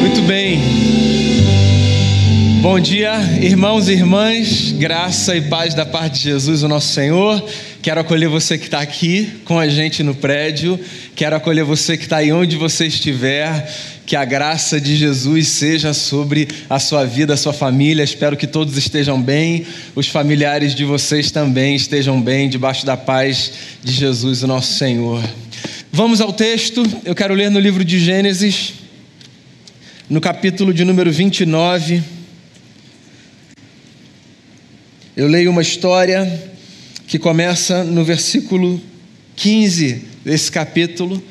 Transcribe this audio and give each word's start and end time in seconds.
Muito 0.00 0.22
bem. 0.22 0.58
Bom 2.62 2.80
dia, 2.80 3.12
irmãos 3.42 3.86
e 3.86 3.92
irmãs, 3.92 4.72
graça 4.72 5.36
e 5.36 5.42
paz 5.42 5.74
da 5.74 5.84
parte 5.84 6.20
de 6.20 6.30
Jesus, 6.30 6.62
o 6.62 6.68
nosso 6.68 6.88
Senhor. 6.94 7.44
Quero 7.82 8.00
acolher 8.00 8.28
você 8.28 8.56
que 8.56 8.64
está 8.64 8.80
aqui 8.80 9.30
com 9.44 9.58
a 9.58 9.68
gente 9.68 10.02
no 10.02 10.14
prédio, 10.14 10.80
quero 11.14 11.36
acolher 11.36 11.64
você 11.64 11.98
que 11.98 12.04
está 12.04 12.16
aí 12.16 12.32
onde 12.32 12.56
você 12.56 12.86
estiver. 12.86 13.70
Que 14.06 14.16
a 14.16 14.24
graça 14.24 14.80
de 14.80 14.96
Jesus 14.96 15.46
seja 15.48 15.94
sobre 15.94 16.48
a 16.68 16.80
sua 16.80 17.04
vida, 17.04 17.34
a 17.34 17.36
sua 17.36 17.52
família. 17.52 18.02
Espero 18.02 18.36
que 18.36 18.46
todos 18.46 18.76
estejam 18.76 19.20
bem, 19.22 19.64
os 19.94 20.08
familiares 20.08 20.74
de 20.74 20.84
vocês 20.84 21.30
também 21.30 21.76
estejam 21.76 22.20
bem, 22.20 22.48
debaixo 22.48 22.84
da 22.84 22.96
paz 22.96 23.52
de 23.84 23.92
Jesus, 23.92 24.42
o 24.42 24.46
nosso 24.48 24.72
Senhor. 24.72 25.22
Vamos 25.92 26.20
ao 26.20 26.32
texto, 26.32 26.82
eu 27.04 27.14
quero 27.14 27.34
ler 27.34 27.50
no 27.50 27.60
livro 27.60 27.84
de 27.84 28.00
Gênesis, 28.00 28.79
no 30.10 30.20
capítulo 30.20 30.74
de 30.74 30.84
número 30.84 31.12
29. 31.12 32.02
Eu 35.16 35.28
leio 35.28 35.52
uma 35.52 35.62
história 35.62 36.50
que 37.06 37.16
começa 37.16 37.84
no 37.84 38.04
versículo 38.04 38.82
15 39.36 40.04
desse 40.24 40.50
capítulo, 40.50 41.22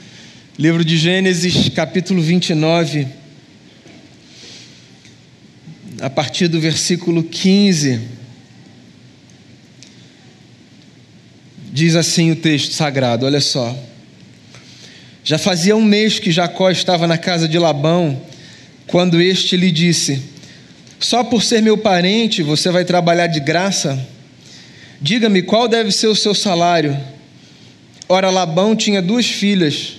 livro 0.57 0.85
de 0.85 0.97
Gênesis, 0.97 1.67
capítulo 1.67 2.21
29, 2.21 3.05
a 5.99 6.09
partir 6.09 6.47
do 6.47 6.61
versículo 6.61 7.21
15. 7.21 7.99
Diz 11.73 11.97
assim 11.97 12.31
o 12.31 12.35
texto 12.37 12.71
sagrado, 12.71 13.25
olha 13.25 13.41
só. 13.41 13.77
Já 15.21 15.37
fazia 15.37 15.75
um 15.75 15.83
mês 15.83 16.17
que 16.17 16.31
Jacó 16.31 16.71
estava 16.71 17.05
na 17.05 17.17
casa 17.17 17.45
de 17.45 17.59
Labão 17.59 18.28
quando 18.89 19.21
este 19.21 19.55
lhe 19.55 19.71
disse: 19.71 20.21
Só 20.99 21.23
por 21.23 21.43
ser 21.43 21.61
meu 21.61 21.77
parente 21.77 22.43
você 22.43 22.69
vai 22.69 22.83
trabalhar 22.83 23.27
de 23.27 23.39
graça? 23.39 23.97
Diga-me 24.99 25.41
qual 25.41 25.67
deve 25.67 25.91
ser 25.91 26.07
o 26.07 26.15
seu 26.15 26.35
salário. 26.35 26.97
Ora, 28.07 28.29
Labão 28.29 28.75
tinha 28.75 29.01
duas 29.01 29.27
filhas. 29.27 29.93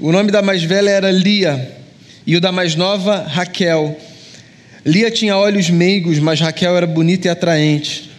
O 0.00 0.10
nome 0.10 0.32
da 0.32 0.42
mais 0.42 0.62
velha 0.62 0.90
era 0.90 1.10
Lia 1.10 1.76
e 2.26 2.34
o 2.34 2.40
da 2.40 2.50
mais 2.50 2.74
nova, 2.74 3.22
Raquel. 3.28 3.96
Lia 4.84 5.10
tinha 5.10 5.36
olhos 5.36 5.70
meigos, 5.70 6.18
mas 6.18 6.40
Raquel 6.40 6.76
era 6.76 6.86
bonita 6.86 7.28
e 7.28 7.30
atraente. 7.30 8.10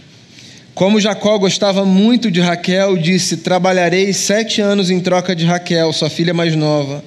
Como 0.75 1.01
Jacó 1.01 1.37
gostava 1.37 1.83
muito 1.83 2.29
de 2.29 2.39
Raquel, 2.39 2.95
disse: 2.95 3.37
Trabalharei 3.37 4.13
sete 4.13 4.61
anos 4.61 4.91
em 4.91 4.99
troca 4.99 5.35
de 5.35 5.45
Raquel, 5.45 5.91
sua 5.91 6.09
filha 6.09 6.33
mais 6.33 6.55
nova. 6.55 7.03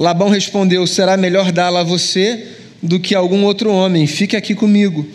Labão 0.00 0.30
respondeu: 0.30 0.86
Será 0.86 1.14
melhor 1.18 1.52
dá-la 1.52 1.80
a 1.80 1.84
você 1.84 2.46
do 2.82 2.98
que 2.98 3.14
a 3.14 3.18
algum 3.18 3.44
outro 3.44 3.70
homem. 3.70 4.06
Fique 4.06 4.34
aqui 4.34 4.54
comigo. 4.54 5.06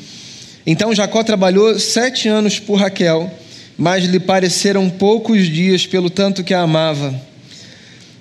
Então 0.63 0.93
Jacó 0.93 1.23
trabalhou 1.23 1.79
sete 1.79 2.27
anos 2.27 2.59
por 2.59 2.75
Raquel, 2.75 3.31
mas 3.75 4.05
lhe 4.05 4.19
pareceram 4.19 4.87
poucos 4.87 5.47
dias 5.47 5.87
pelo 5.87 6.07
tanto 6.07 6.43
que 6.43 6.53
a 6.53 6.61
amava. 6.61 7.19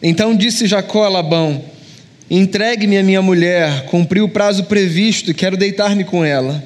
Então 0.02 0.34
disse 0.34 0.66
Jacó 0.66 1.04
a 1.04 1.10
Labão: 1.10 1.62
Entregue-me 2.30 2.96
a 2.96 3.02
minha 3.02 3.20
mulher, 3.20 3.84
cumpri 3.84 4.22
o 4.22 4.28
prazo 4.28 4.64
previsto 4.64 5.30
e 5.30 5.34
quero 5.34 5.58
deitar-me 5.58 6.02
com 6.02 6.24
ela. 6.24 6.64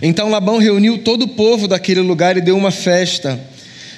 Então 0.00 0.30
Labão 0.30 0.58
reuniu 0.58 0.98
todo 0.98 1.22
o 1.22 1.28
povo 1.28 1.66
daquele 1.66 2.00
lugar 2.00 2.36
e 2.36 2.40
deu 2.40 2.56
uma 2.56 2.70
festa. 2.70 3.40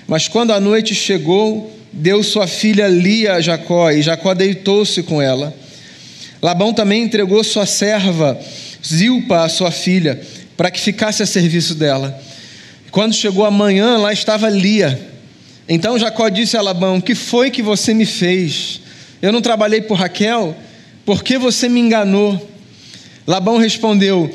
Mas 0.08 0.26
quando 0.26 0.54
a 0.54 0.60
noite 0.60 0.94
chegou, 0.94 1.75
deu 1.96 2.22
sua 2.22 2.46
filha 2.46 2.86
Lia 2.88 3.34
a 3.34 3.40
Jacó, 3.40 3.90
e 3.90 4.02
Jacó 4.02 4.34
deitou-se 4.34 5.02
com 5.02 5.20
ela. 5.20 5.54
Labão 6.42 6.72
também 6.72 7.02
entregou 7.02 7.42
sua 7.42 7.66
serva 7.66 8.38
Zilpa, 8.86 9.42
a 9.42 9.48
sua 9.48 9.70
filha, 9.70 10.20
para 10.56 10.70
que 10.70 10.80
ficasse 10.80 11.22
a 11.22 11.26
serviço 11.26 11.74
dela. 11.74 12.18
Quando 12.90 13.14
chegou 13.14 13.44
a 13.44 13.50
manhã, 13.50 13.96
lá 13.96 14.12
estava 14.12 14.48
Lia. 14.48 14.98
Então 15.68 15.98
Jacó 15.98 16.28
disse 16.28 16.56
a 16.56 16.62
Labão: 16.62 17.00
Que 17.00 17.14
foi 17.14 17.50
que 17.50 17.62
você 17.62 17.92
me 17.92 18.06
fez? 18.06 18.80
Eu 19.20 19.32
não 19.32 19.40
trabalhei 19.40 19.80
por 19.80 19.98
Raquel? 19.98 20.56
Por 21.04 21.24
que 21.24 21.38
você 21.38 21.68
me 21.68 21.80
enganou? 21.80 22.50
Labão 23.26 23.58
respondeu: 23.58 24.32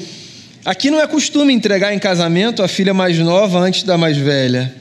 Aqui 0.65 0.91
não 0.91 0.99
é 0.99 1.07
costume 1.07 1.53
entregar 1.53 1.93
em 1.93 1.99
casamento 1.99 2.61
a 2.61 2.67
filha 2.67 2.93
mais 2.93 3.17
nova 3.17 3.59
antes 3.59 3.83
da 3.83 3.97
mais 3.97 4.17
velha. 4.17 4.80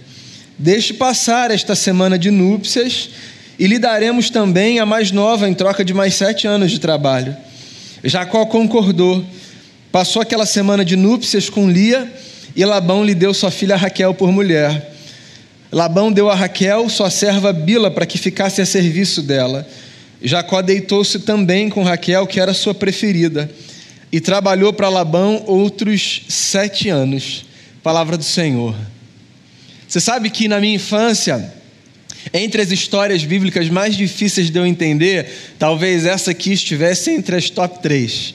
Deixe 0.63 0.93
passar 0.93 1.51
esta 1.51 1.75
semana 1.75 2.19
de 2.19 2.31
núpcias 2.31 3.09
e 3.59 3.67
lhe 3.67 3.79
daremos 3.79 4.29
também 4.29 4.79
a 4.79 4.85
mais 4.85 5.11
nova 5.11 5.49
em 5.49 5.55
troca 5.55 5.83
de 5.83 5.95
mais 5.95 6.13
sete 6.13 6.47
anos 6.47 6.71
de 6.71 6.79
trabalho. 6.79 7.35
Jacó 8.05 8.45
concordou. 8.45 9.25
Passou 9.91 10.21
aquela 10.21 10.45
semana 10.45 10.85
de 10.85 10.97
núpcias 10.97 11.49
com 11.49 11.71
Lia 11.71 12.07
e 12.55 12.63
Labão 12.63 13.03
lhe 13.03 13.15
deu 13.15 13.33
sua 13.33 13.51
filha 13.51 13.75
Raquel 13.75 14.13
por 14.13 14.31
mulher. 14.31 14.95
Labão 15.73 16.13
deu 16.13 16.29
a 16.29 16.35
Raquel 16.35 16.91
sua 16.91 17.09
serva 17.09 17.55
Bila 17.55 17.91
para 17.91 18.05
que 18.05 18.19
ficasse 18.19 18.61
a 18.61 18.67
serviço 18.67 19.23
dela. 19.23 19.67
Jacó 20.21 20.61
deitou-se 20.61 21.21
também 21.21 21.71
com 21.71 21.83
Raquel, 21.83 22.27
que 22.27 22.39
era 22.39 22.53
sua 22.53 22.75
preferida, 22.75 23.51
e 24.13 24.21
trabalhou 24.21 24.75
para 24.75 24.91
Labão 24.91 25.43
outros 25.47 26.21
sete 26.29 26.91
anos. 26.91 27.47
Palavra 27.83 28.19
do 28.19 28.25
Senhor. 28.25 28.75
Você 29.91 29.99
sabe 29.99 30.31
que 30.31 30.47
na 30.47 30.61
minha 30.61 30.77
infância, 30.77 31.53
entre 32.33 32.63
as 32.63 32.71
histórias 32.71 33.25
bíblicas 33.25 33.69
mais 33.69 33.97
difíceis 33.97 34.49
de 34.49 34.57
eu 34.57 34.65
entender, 34.65 35.27
talvez 35.59 36.07
essa 36.07 36.31
aqui 36.31 36.53
estivesse 36.53 37.11
entre 37.11 37.35
as 37.35 37.51
top 37.51 37.83
três. 37.83 38.33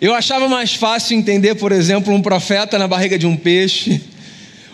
Eu 0.00 0.12
achava 0.12 0.48
mais 0.48 0.74
fácil 0.74 1.16
entender, 1.16 1.54
por 1.54 1.70
exemplo, 1.70 2.12
um 2.12 2.20
profeta 2.20 2.80
na 2.80 2.88
barriga 2.88 3.16
de 3.16 3.28
um 3.28 3.36
peixe, 3.36 4.00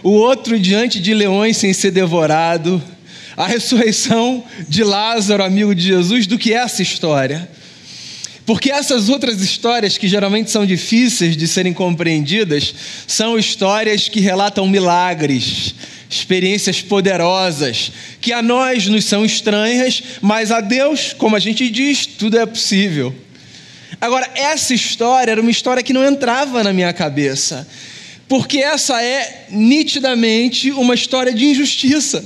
o 0.03 0.13
outro 0.13 0.59
diante 0.59 0.99
de 0.99 1.13
leões 1.13 1.59
sem 1.59 1.75
ser 1.75 1.91
devorado, 1.91 2.83
a 3.37 3.47
ressurreição 3.47 4.43
de 4.67 4.83
Lázaro, 4.83 5.45
amigo 5.45 5.75
de 5.75 5.83
Jesus, 5.83 6.27
do 6.27 6.39
que 6.39 6.55
essa 6.55 6.81
história. 6.81 7.47
Porque 8.47 8.71
essas 8.71 9.09
outras 9.09 9.41
histórias, 9.41 9.99
que 9.99 10.07
geralmente 10.07 10.53
são 10.53 10.65
difíceis 10.65 11.37
de 11.37 11.49
serem 11.49 11.75
compreendidas, 11.75 12.73
são 13.05 13.37
histórias 13.37 14.09
que 14.09 14.21
relatam 14.21 14.69
milagres, 14.69 15.75
experiências 16.09 16.81
poderosas, 16.81 17.91
que 18.21 18.33
a 18.33 18.41
nós 18.41 18.87
nos 18.87 19.05
são 19.05 19.25
estranhas, 19.25 20.01
mas 20.23 20.53
a 20.53 20.61
Deus, 20.61 21.13
como 21.13 21.35
a 21.35 21.41
gente 21.41 21.69
diz, 21.69 22.07
tudo 22.07 22.39
é 22.39 22.47
possível. 22.47 23.13
Agora, 24.01 24.31
essa 24.37 24.73
história 24.73 25.33
era 25.33 25.41
uma 25.41 25.51
história 25.51 25.83
que 25.83 25.93
não 25.93 26.05
entrava 26.05 26.63
na 26.63 26.73
minha 26.73 26.93
cabeça, 26.93 27.67
porque 28.29 28.59
essa 28.59 29.03
é 29.03 29.47
nitidamente 29.51 30.71
uma 30.71 30.95
história 30.95 31.35
de 31.35 31.47
injustiça. 31.47 32.25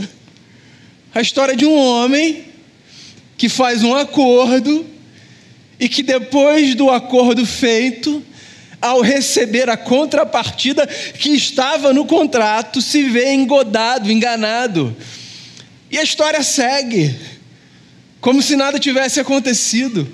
A 1.14 1.22
história 1.22 1.56
de 1.56 1.64
um 1.64 1.74
homem 1.74 2.44
que 3.38 3.48
faz 3.48 3.82
um 3.82 3.94
acordo 3.94 4.84
e 5.80 5.88
que 5.88 6.02
depois 6.02 6.74
do 6.74 6.90
acordo 6.90 7.46
feito, 7.46 8.22
ao 8.80 9.00
receber 9.00 9.68
a 9.70 9.78
contrapartida 9.78 10.86
que 10.86 11.30
estava 11.30 11.92
no 11.92 12.04
contrato, 12.04 12.82
se 12.82 13.04
vê 13.04 13.32
engodado, 13.32 14.12
enganado. 14.12 14.94
E 15.90 15.98
a 15.98 16.02
história 16.02 16.42
segue, 16.42 17.14
como 18.20 18.42
se 18.42 18.56
nada 18.56 18.78
tivesse 18.78 19.18
acontecido. 19.18 20.06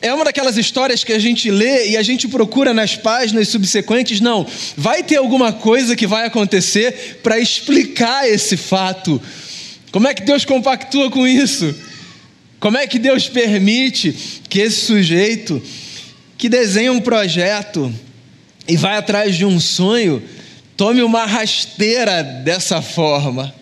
É 0.00 0.12
uma 0.14 0.24
daquelas 0.24 0.56
histórias 0.56 1.02
que 1.02 1.12
a 1.12 1.18
gente 1.18 1.50
lê 1.50 1.88
e 1.88 1.96
a 1.96 2.02
gente 2.02 2.28
procura 2.28 2.72
nas 2.72 2.94
páginas 2.94 3.48
subsequentes, 3.48 4.20
não, 4.20 4.46
vai 4.76 5.02
ter 5.02 5.16
alguma 5.16 5.52
coisa 5.52 5.96
que 5.96 6.06
vai 6.06 6.26
acontecer 6.26 7.18
para 7.22 7.38
explicar 7.38 8.28
esse 8.28 8.56
fato. 8.56 9.20
Como 9.90 10.06
é 10.06 10.14
que 10.14 10.22
Deus 10.22 10.44
compactua 10.44 11.10
com 11.10 11.26
isso? 11.26 11.74
Como 12.60 12.76
é 12.76 12.86
que 12.86 12.98
Deus 12.98 13.28
permite 13.28 14.14
que 14.48 14.58
esse 14.60 14.86
sujeito 14.86 15.62
que 16.36 16.48
desenha 16.48 16.92
um 16.92 17.00
projeto 17.00 17.92
e 18.66 18.76
vai 18.76 18.96
atrás 18.96 19.36
de 19.36 19.44
um 19.44 19.60
sonho 19.60 20.22
tome 20.76 21.02
uma 21.02 21.24
rasteira 21.24 22.22
dessa 22.22 22.82
forma? 22.82 23.54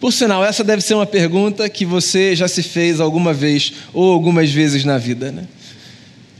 Por 0.00 0.12
sinal, 0.12 0.44
essa 0.44 0.64
deve 0.64 0.82
ser 0.82 0.94
uma 0.94 1.06
pergunta 1.06 1.68
que 1.68 1.84
você 1.84 2.34
já 2.34 2.48
se 2.48 2.62
fez 2.62 3.00
alguma 3.00 3.32
vez 3.32 3.72
ou 3.92 4.12
algumas 4.12 4.50
vezes 4.50 4.84
na 4.84 4.98
vida, 4.98 5.30
né? 5.30 5.46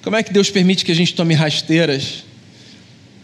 Como 0.02 0.16
é 0.16 0.22
que 0.22 0.32
Deus 0.32 0.50
permite 0.50 0.84
que 0.84 0.90
a 0.90 0.96
gente 0.96 1.14
tome 1.14 1.32
rasteiras? 1.32 2.24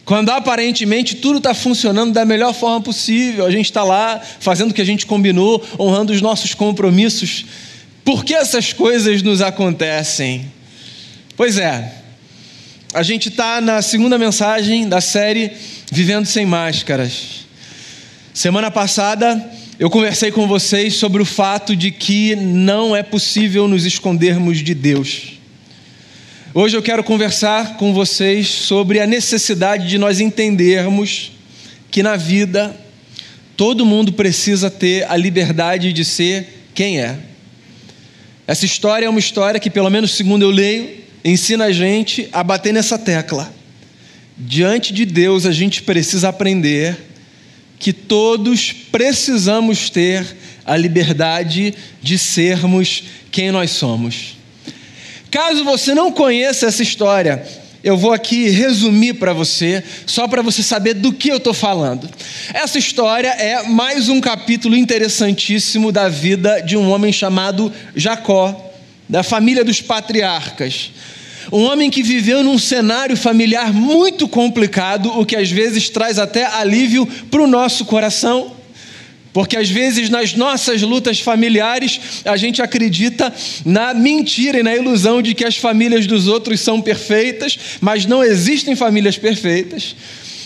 Quando 0.05 0.31
aparentemente 0.31 1.17
tudo 1.17 1.38
está 1.38 1.52
funcionando 1.52 2.12
da 2.12 2.25
melhor 2.25 2.55
forma 2.55 2.81
possível, 2.81 3.44
a 3.44 3.50
gente 3.50 3.67
está 3.67 3.82
lá 3.82 4.23
fazendo 4.38 4.70
o 4.70 4.75
que 4.75 4.81
a 4.81 4.87
gente 4.87 5.05
combinou, 5.06 5.62
honrando 5.76 6.12
os 6.12 6.23
nossos 6.23 6.55
compromissos 6.55 7.44
por 8.08 8.25
que 8.25 8.32
essas 8.32 8.72
coisas 8.72 9.20
nos 9.20 9.43
acontecem? 9.43 10.50
Pois 11.37 11.58
é, 11.58 11.93
a 12.94 13.02
gente 13.02 13.28
está 13.28 13.60
na 13.60 13.82
segunda 13.82 14.16
mensagem 14.16 14.88
da 14.88 14.99
série 14.99 15.52
Vivendo 15.93 16.25
Sem 16.25 16.46
Máscaras. 16.46 17.44
Semana 18.32 18.70
passada 18.70 19.52
eu 19.78 19.90
conversei 19.90 20.31
com 20.31 20.46
vocês 20.46 20.94
sobre 20.94 21.20
o 21.20 21.26
fato 21.26 21.76
de 21.76 21.90
que 21.90 22.34
não 22.34 22.96
é 22.96 23.02
possível 23.02 23.69
nos 23.69 23.84
escondermos 23.84 24.64
de 24.64 24.72
Deus. 24.72 25.34
Hoje 26.55 26.78
eu 26.78 26.82
quero 26.82 27.05
conversar 27.05 27.76
com 27.76 27.93
vocês 27.93 28.49
sobre 28.49 29.00
a 29.00 29.06
necessidade 29.06 29.87
de 29.87 29.99
nós 29.99 30.19
entendermos 30.19 31.32
que 31.90 32.02
na 32.02 32.16
vida 32.16 32.75
todo 33.55 33.84
mundo 33.84 34.14
precisa 34.14 34.70
ter 34.70 35.05
a 35.10 35.14
liberdade 35.14 35.93
de 35.93 36.06
ser 36.06 36.70
quem 36.75 37.00
é. 37.02 37.28
Essa 38.49 38.65
história 38.65 39.05
é 39.05 39.09
uma 39.11 39.19
história 39.19 39.61
que, 39.61 39.69
pelo 39.69 39.91
menos 39.91 40.12
segundo 40.12 40.41
eu 40.41 40.49
leio, 40.50 41.05
ensina 41.23 41.67
a 41.67 41.73
gente 41.73 42.31
a 42.33 42.43
bater 42.43 42.73
nessa 42.73 42.97
tecla. 42.97 43.53
Diante 44.39 44.91
de 44.91 45.05
Deus, 45.05 45.45
a 45.45 45.53
gente 45.53 45.83
precisa 45.83 46.31
aprender 46.31 46.97
que 47.79 47.93
todos 47.93 48.73
precisamos 48.73 49.91
ter 49.91 50.27
a 50.65 50.79
liberdade 50.79 51.75
de 52.00 52.19
sermos 52.19 53.05
quem 53.31 53.50
nós 53.50 53.71
somos. 53.73 54.39
Caso 55.31 55.62
você 55.62 55.94
não 55.94 56.11
conheça 56.11 56.65
essa 56.65 56.83
história, 56.83 57.47
eu 57.83 57.97
vou 57.97 58.13
aqui 58.13 58.49
resumir 58.49 59.15
para 59.15 59.33
você, 59.33 59.83
só 60.07 60.27
para 60.27 60.43
você 60.43 60.63
saber 60.63 60.95
do 60.95 61.13
que 61.13 61.29
eu 61.29 61.37
estou 61.37 61.55
falando. 61.55 62.09
Essa 62.53 62.79
história 62.79 63.29
é 63.29 63.63
mais 63.63 64.09
um 64.09 64.21
capítulo 64.21 64.77
interessantíssimo 64.77 65.93
da 65.93 66.09
vida 66.09 66.61
de 66.61 66.77
um 66.77 66.91
homem 66.91 67.13
chamado 67.13 67.73
Jacó, 67.95 68.73
da 69.09 69.23
família 69.23 69.65
dos 69.65 69.81
patriarcas. 69.81 70.91
Um 71.53 71.63
homem 71.63 71.89
que 71.89 72.03
viveu 72.03 72.43
num 72.43 72.59
cenário 72.59 73.17
familiar 73.17 73.73
muito 73.73 74.29
complicado, 74.29 75.19
o 75.19 75.25
que 75.25 75.37
às 75.37 75.51
vezes 75.51 75.89
traz 75.89 76.19
até 76.19 76.45
alívio 76.45 77.07
para 77.31 77.41
o 77.41 77.47
nosso 77.47 77.85
coração. 77.85 78.57
Porque 79.33 79.57
às 79.57 79.69
vezes 79.69 80.09
nas 80.09 80.35
nossas 80.35 80.83
lutas 80.83 81.21
familiares 81.21 82.01
a 82.25 82.37
gente 82.37 82.63
acredita 82.63 83.33
na 83.65 83.93
mentira 83.95 84.61
e 84.61 84.63
na 84.63 84.75
ilusão 84.75 85.21
de 85.21 85.35
que 85.35 85.45
as 85.45 85.57
famílias 85.57 86.07
dos 86.07 86.27
outros 86.27 86.61
são 86.61 86.81
perfeitas, 86.81 87.59
mas 87.81 88.07
não 88.07 88.23
existem 88.25 88.75
famílias 88.75 89.17
perfeitas. 89.19 89.95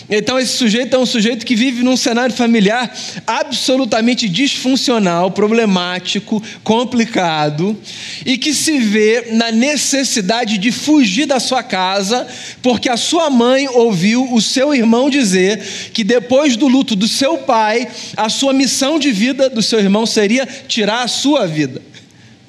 Então, 0.09 0.37
esse 0.37 0.57
sujeito 0.57 0.95
é 0.95 0.99
um 0.99 1.05
sujeito 1.05 1.45
que 1.45 1.55
vive 1.55 1.81
num 1.81 1.95
cenário 1.95 2.35
familiar 2.35 2.93
absolutamente 3.25 4.27
disfuncional, 4.27 5.31
problemático, 5.31 6.43
complicado, 6.63 7.77
e 8.25 8.37
que 8.37 8.53
se 8.53 8.79
vê 8.79 9.27
na 9.31 9.51
necessidade 9.51 10.57
de 10.57 10.71
fugir 10.71 11.25
da 11.25 11.39
sua 11.39 11.63
casa, 11.63 12.27
porque 12.61 12.89
a 12.89 12.97
sua 12.97 13.29
mãe 13.29 13.67
ouviu 13.69 14.33
o 14.33 14.41
seu 14.41 14.75
irmão 14.75 15.09
dizer 15.09 15.59
que 15.93 16.03
depois 16.03 16.57
do 16.57 16.67
luto 16.67 16.95
do 16.95 17.07
seu 17.07 17.37
pai, 17.39 17.87
a 18.17 18.27
sua 18.27 18.51
missão 18.51 18.99
de 18.99 19.11
vida 19.11 19.49
do 19.49 19.61
seu 19.61 19.79
irmão 19.79 20.05
seria 20.05 20.45
tirar 20.67 21.03
a 21.03 21.07
sua 21.07 21.47
vida. 21.47 21.81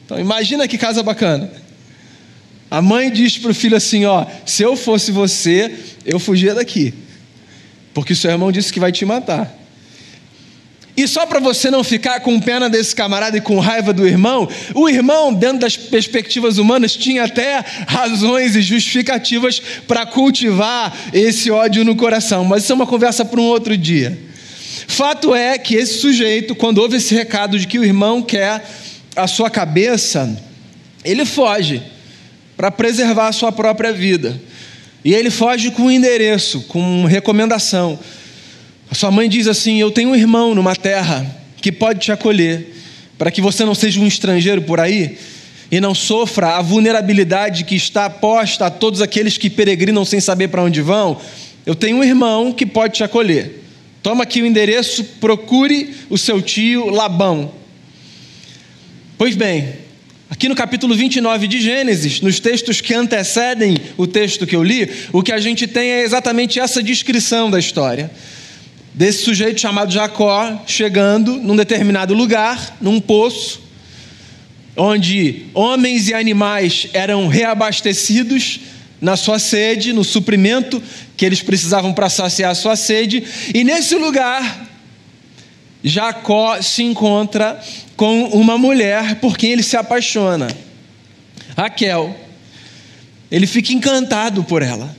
Então, 0.04 0.18
imagina 0.18 0.66
que 0.66 0.76
casa 0.76 1.02
bacana. 1.02 1.50
A 2.68 2.82
mãe 2.82 3.10
diz 3.12 3.38
para 3.38 3.52
o 3.52 3.54
filho 3.54 3.76
assim: 3.76 4.04
Ó, 4.04 4.26
se 4.44 4.62
eu 4.64 4.76
fosse 4.76 5.12
você, 5.12 5.72
eu 6.04 6.18
fugia 6.18 6.54
daqui 6.54 6.92
porque 7.94 8.14
seu 8.14 8.30
irmão 8.30 8.52
disse 8.52 8.72
que 8.72 8.80
vai 8.80 8.92
te 8.92 9.06
matar. 9.06 9.64
E 10.96 11.08
só 11.08 11.26
para 11.26 11.40
você 11.40 11.70
não 11.70 11.82
ficar 11.82 12.20
com 12.20 12.38
pena 12.40 12.70
desse 12.70 12.94
camarada 12.94 13.36
e 13.36 13.40
com 13.40 13.58
raiva 13.58 13.92
do 13.92 14.06
irmão, 14.06 14.48
o 14.74 14.88
irmão, 14.88 15.34
dentro 15.34 15.58
das 15.58 15.76
perspectivas 15.76 16.56
humanas, 16.56 16.94
tinha 16.94 17.24
até 17.24 17.64
razões 17.88 18.54
e 18.54 18.62
justificativas 18.62 19.60
para 19.88 20.06
cultivar 20.06 20.96
esse 21.12 21.50
ódio 21.50 21.84
no 21.84 21.96
coração, 21.96 22.44
mas 22.44 22.62
isso 22.62 22.72
é 22.72 22.74
uma 22.76 22.86
conversa 22.86 23.24
para 23.24 23.40
um 23.40 23.44
outro 23.44 23.76
dia. 23.76 24.16
Fato 24.86 25.34
é 25.34 25.58
que 25.58 25.74
esse 25.74 25.98
sujeito, 25.98 26.54
quando 26.54 26.78
ouve 26.78 26.98
esse 26.98 27.12
recado 27.12 27.58
de 27.58 27.66
que 27.66 27.78
o 27.78 27.84
irmão 27.84 28.22
quer 28.22 28.64
a 29.16 29.26
sua 29.26 29.50
cabeça, 29.50 30.40
ele 31.04 31.24
foge 31.24 31.82
para 32.56 32.70
preservar 32.70 33.28
a 33.28 33.32
sua 33.32 33.50
própria 33.50 33.92
vida. 33.92 34.40
E 35.04 35.12
ele 35.12 35.30
foge 35.30 35.70
com 35.70 35.82
um 35.82 35.90
endereço, 35.90 36.62
com 36.62 37.04
recomendação. 37.04 37.98
A 38.90 38.94
sua 38.94 39.10
mãe 39.10 39.28
diz 39.28 39.46
assim: 39.46 39.80
Eu 39.80 39.90
tenho 39.90 40.10
um 40.10 40.16
irmão 40.16 40.54
numa 40.54 40.74
terra 40.74 41.26
que 41.60 41.70
pode 41.70 42.00
te 42.00 42.12
acolher, 42.12 42.74
para 43.18 43.30
que 43.30 43.40
você 43.40 43.64
não 43.64 43.74
seja 43.74 44.00
um 44.00 44.06
estrangeiro 44.06 44.62
por 44.62 44.80
aí 44.80 45.18
e 45.70 45.80
não 45.80 45.94
sofra 45.94 46.56
a 46.56 46.62
vulnerabilidade 46.62 47.64
que 47.64 47.74
está 47.74 48.08
posta 48.08 48.66
a 48.66 48.70
todos 48.70 49.02
aqueles 49.02 49.36
que 49.36 49.50
peregrinam 49.50 50.04
sem 50.04 50.20
saber 50.20 50.48
para 50.48 50.62
onde 50.62 50.80
vão. 50.80 51.20
Eu 51.66 51.74
tenho 51.74 51.98
um 51.98 52.04
irmão 52.04 52.52
que 52.52 52.64
pode 52.64 52.94
te 52.94 53.04
acolher. 53.04 53.62
Toma 54.02 54.24
aqui 54.24 54.42
o 54.42 54.46
endereço, 54.46 55.02
procure 55.20 55.94
o 56.10 56.18
seu 56.18 56.40
tio 56.40 56.90
Labão. 56.90 57.52
Pois 59.16 59.34
bem, 59.34 59.83
Aqui 60.34 60.48
no 60.48 60.56
capítulo 60.56 60.96
29 60.96 61.46
de 61.46 61.60
Gênesis, 61.60 62.20
nos 62.20 62.40
textos 62.40 62.80
que 62.80 62.92
antecedem 62.92 63.76
o 63.96 64.04
texto 64.04 64.44
que 64.44 64.56
eu 64.56 64.64
li, 64.64 64.90
o 65.12 65.22
que 65.22 65.30
a 65.30 65.38
gente 65.38 65.64
tem 65.64 65.92
é 65.92 66.02
exatamente 66.02 66.58
essa 66.58 66.82
descrição 66.82 67.48
da 67.48 67.56
história. 67.56 68.10
Desse 68.92 69.22
sujeito 69.22 69.60
chamado 69.60 69.92
Jacó 69.92 70.60
chegando 70.66 71.36
num 71.36 71.54
determinado 71.54 72.14
lugar, 72.14 72.76
num 72.80 73.00
poço, 73.00 73.62
onde 74.76 75.46
homens 75.54 76.08
e 76.08 76.14
animais 76.14 76.88
eram 76.92 77.28
reabastecidos 77.28 78.58
na 79.00 79.16
sua 79.16 79.38
sede, 79.38 79.92
no 79.92 80.02
suprimento 80.02 80.82
que 81.16 81.24
eles 81.24 81.42
precisavam 81.42 81.92
para 81.94 82.08
saciar 82.08 82.50
a 82.50 82.56
sua 82.56 82.74
sede, 82.74 83.22
e 83.54 83.62
nesse 83.62 83.94
lugar 83.94 84.73
Jacó 85.84 86.62
se 86.62 86.82
encontra 86.82 87.62
com 87.94 88.24
uma 88.28 88.56
mulher 88.56 89.16
por 89.16 89.36
quem 89.36 89.52
ele 89.52 89.62
se 89.62 89.76
apaixona, 89.76 90.48
Raquel. 91.54 92.16
Ele 93.30 93.46
fica 93.46 93.72
encantado 93.72 94.42
por 94.42 94.62
ela. 94.62 94.96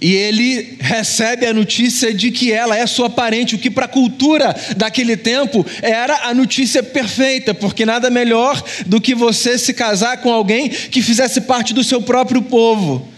E 0.00 0.12
ele 0.14 0.76
recebe 0.80 1.46
a 1.46 1.52
notícia 1.52 2.12
de 2.12 2.30
que 2.30 2.52
ela 2.52 2.76
é 2.76 2.86
sua 2.86 3.08
parente, 3.08 3.54
o 3.54 3.58
que 3.58 3.70
para 3.70 3.86
a 3.86 3.88
cultura 3.88 4.54
daquele 4.76 5.16
tempo 5.16 5.64
era 5.82 6.28
a 6.28 6.34
notícia 6.34 6.82
perfeita, 6.82 7.54
porque 7.54 7.86
nada 7.86 8.10
melhor 8.10 8.62
do 8.86 9.00
que 9.00 9.14
você 9.14 9.58
se 9.58 9.72
casar 9.72 10.18
com 10.18 10.30
alguém 10.30 10.68
que 10.68 11.02
fizesse 11.02 11.40
parte 11.40 11.72
do 11.72 11.82
seu 11.82 12.02
próprio 12.02 12.42
povo. 12.42 13.08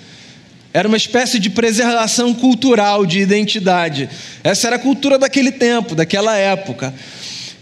Era 0.76 0.86
uma 0.86 0.98
espécie 0.98 1.38
de 1.38 1.48
preservação 1.48 2.34
cultural, 2.34 3.06
de 3.06 3.18
identidade. 3.18 4.10
Essa 4.44 4.66
era 4.66 4.76
a 4.76 4.78
cultura 4.78 5.16
daquele 5.16 5.50
tempo, 5.50 5.94
daquela 5.94 6.36
época. 6.36 6.92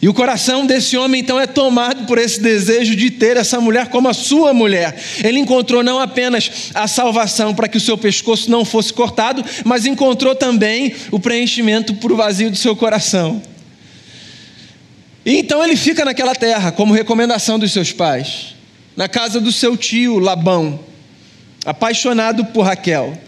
E 0.03 0.09
o 0.09 0.13
coração 0.13 0.67
desse 0.67 0.97
homem 0.97 1.21
então 1.21 1.39
é 1.39 1.47
tomado 1.47 2.07
por 2.07 2.19
esse 2.19 2.41
desejo 2.41 2.97
de 2.97 3.13
ter 3.13 3.37
essa 3.37 3.61
mulher 3.61 3.87
como 3.87 4.09
a 4.09 4.13
sua 4.13 4.53
mulher. 4.53 5.01
Ele 5.23 5.39
encontrou 5.39 5.81
não 5.81 6.01
apenas 6.01 6.73
a 6.75 6.89
salvação 6.89 7.55
para 7.55 7.69
que 7.69 7.77
o 7.77 7.81
seu 7.81 7.97
pescoço 7.97 8.51
não 8.51 8.65
fosse 8.65 8.93
cortado, 8.93 9.45
mas 9.65 9.87
encontrou 9.87 10.35
também 10.35 10.93
o 11.13 11.21
preenchimento 11.21 11.95
para 11.95 12.13
o 12.13 12.17
vazio 12.17 12.51
do 12.51 12.57
seu 12.57 12.75
coração. 12.75 13.41
E 15.25 15.37
então 15.37 15.63
ele 15.63 15.77
fica 15.77 16.05
naquela 16.05 16.35
terra, 16.35 16.73
como 16.73 16.93
recomendação 16.93 17.61
dos 17.61 17.73
seus 17.73 17.93
pais, 17.93 18.57
na 18.97 19.09
casa 19.09 19.41
do 19.41 19.53
seu 19.53 19.77
tio 19.77 20.19
Labão 20.19 20.94
apaixonado 21.65 22.45
por 22.47 22.63
Raquel. 22.63 23.19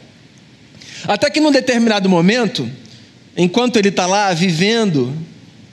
Até 1.04 1.30
que 1.30 1.40
num 1.40 1.50
determinado 1.50 2.08
momento, 2.08 2.68
enquanto 3.36 3.76
ele 3.76 3.88
está 3.88 4.06
lá 4.06 4.32
vivendo 4.32 5.16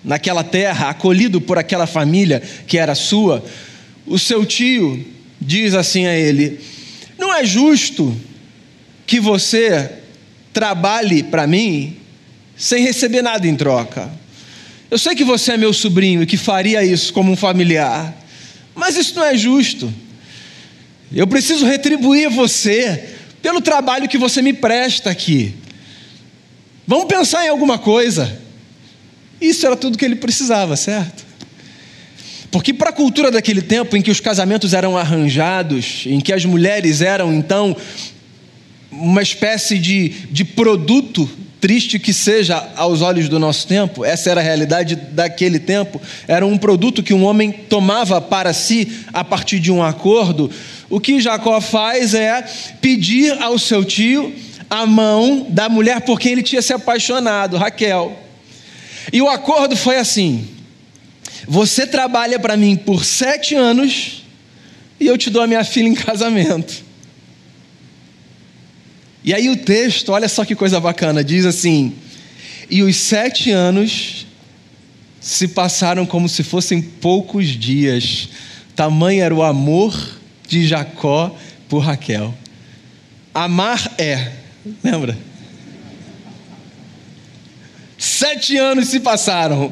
naquela 0.03 0.43
terra, 0.43 0.89
acolhido 0.89 1.39
por 1.41 1.57
aquela 1.57 1.87
família 1.87 2.41
que 2.67 2.77
era 2.77 2.95
sua, 2.95 3.43
o 4.05 4.19
seu 4.19 4.45
tio 4.45 5.05
diz 5.39 5.73
assim 5.73 6.05
a 6.05 6.15
ele: 6.15 6.59
Não 7.17 7.33
é 7.33 7.45
justo 7.45 8.15
que 9.05 9.19
você 9.19 9.91
trabalhe 10.51 11.23
para 11.23 11.47
mim 11.47 11.97
sem 12.55 12.83
receber 12.83 13.21
nada 13.21 13.47
em 13.47 13.55
troca. 13.55 14.11
Eu 14.89 14.97
sei 14.99 15.15
que 15.15 15.23
você 15.23 15.53
é 15.53 15.57
meu 15.57 15.73
sobrinho 15.73 16.21
e 16.21 16.25
que 16.25 16.37
faria 16.37 16.83
isso 16.83 17.11
como 17.13 17.31
um 17.31 17.35
familiar, 17.35 18.15
mas 18.75 18.95
isso 18.95 19.15
não 19.15 19.25
é 19.25 19.35
justo. 19.35 19.91
Eu 21.13 21.27
preciso 21.27 21.65
retribuir 21.65 22.29
você 22.29 23.09
pelo 23.41 23.61
trabalho 23.61 24.09
que 24.09 24.17
você 24.17 24.41
me 24.41 24.53
presta 24.53 25.09
aqui. 25.11 25.53
Vamos 26.87 27.05
pensar 27.05 27.45
em 27.45 27.49
alguma 27.49 27.77
coisa. 27.77 28.41
Isso 29.39 29.65
era 29.65 29.75
tudo 29.75 29.97
que 29.97 30.05
ele 30.05 30.15
precisava, 30.15 30.75
certo? 30.75 31.23
Porque, 32.49 32.73
para 32.73 32.89
a 32.89 32.93
cultura 32.93 33.29
daquele 33.29 33.61
tempo 33.61 33.95
em 33.97 34.01
que 34.01 34.11
os 34.11 34.19
casamentos 34.19 34.73
eram 34.73 34.97
arranjados, 34.97 36.03
em 36.05 36.19
que 36.19 36.31
as 36.31 36.45
mulheres 36.45 37.01
eram 37.01 37.33
então 37.33 37.75
uma 38.91 39.21
espécie 39.21 39.77
de, 39.79 40.09
de 40.09 40.45
produto 40.45 41.29
triste 41.63 41.97
que 41.97 42.11
seja 42.11 42.71
aos 42.75 43.01
olhos 43.01 43.29
do 43.29 43.39
nosso 43.39 43.65
tempo, 43.65 44.03
essa 44.03 44.29
era 44.29 44.41
a 44.41 44.43
realidade 44.43 44.97
daquele 44.97 45.57
tempo, 45.57 46.01
era 46.27 46.45
um 46.45 46.57
produto 46.57 47.01
que 47.01 47.13
um 47.13 47.23
homem 47.23 47.53
tomava 47.53 48.19
para 48.19 48.51
si 48.51 49.05
a 49.13 49.23
partir 49.23 49.61
de 49.61 49.71
um 49.71 49.81
acordo. 49.81 50.51
O 50.89 50.99
que 50.99 51.21
Jacó 51.21 51.61
faz 51.61 52.13
é 52.13 52.43
pedir 52.81 53.41
ao 53.41 53.57
seu 53.57 53.85
tio 53.85 54.35
a 54.69 54.85
mão 54.85 55.47
da 55.49 55.69
mulher 55.69 56.01
por 56.01 56.19
quem 56.19 56.33
ele 56.33 56.43
tinha 56.43 56.61
se 56.61 56.73
apaixonado, 56.73 57.55
Raquel. 57.55 58.11
E 59.13 59.21
o 59.21 59.29
acordo 59.29 59.77
foi 59.77 59.95
assim: 59.95 60.45
você 61.47 61.87
trabalha 61.87 62.37
para 62.37 62.57
mim 62.57 62.75
por 62.75 63.05
sete 63.05 63.55
anos 63.55 64.25
e 64.99 65.07
eu 65.07 65.17
te 65.17 65.29
dou 65.29 65.41
a 65.41 65.47
minha 65.47 65.63
filha 65.63 65.87
em 65.87 65.95
casamento. 65.95 66.82
E 69.23 69.33
aí 69.33 69.49
o 69.49 69.55
texto, 69.55 70.11
olha 70.11 70.27
só 70.27 70.43
que 70.43 70.55
coisa 70.55 70.79
bacana, 70.79 71.23
diz 71.23 71.45
assim: 71.45 71.95
E 72.69 72.83
os 72.83 72.95
sete 72.97 73.51
anos 73.51 74.25
se 75.21 75.47
passaram 75.47 76.05
como 76.05 76.27
se 76.27 76.43
fossem 76.43 76.81
poucos 76.81 77.47
dias, 77.47 78.27
tamanho 78.75 79.23
era 79.23 79.33
o 79.33 79.41
amor 79.41 80.19
de 80.47 80.67
Jacó 80.67 81.33
por 81.69 81.79
Raquel. 81.79 82.33
Amar 83.33 83.93
é, 83.97 84.31
lembra? 84.83 85.17
Sete 87.97 88.57
anos 88.57 88.89
se 88.89 88.99
passaram, 88.99 89.71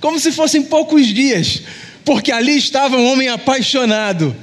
como 0.00 0.20
se 0.20 0.30
fossem 0.30 0.62
poucos 0.62 1.08
dias, 1.08 1.62
porque 2.04 2.30
ali 2.30 2.56
estava 2.56 2.96
um 2.96 3.12
homem 3.12 3.28
apaixonado, 3.28 4.34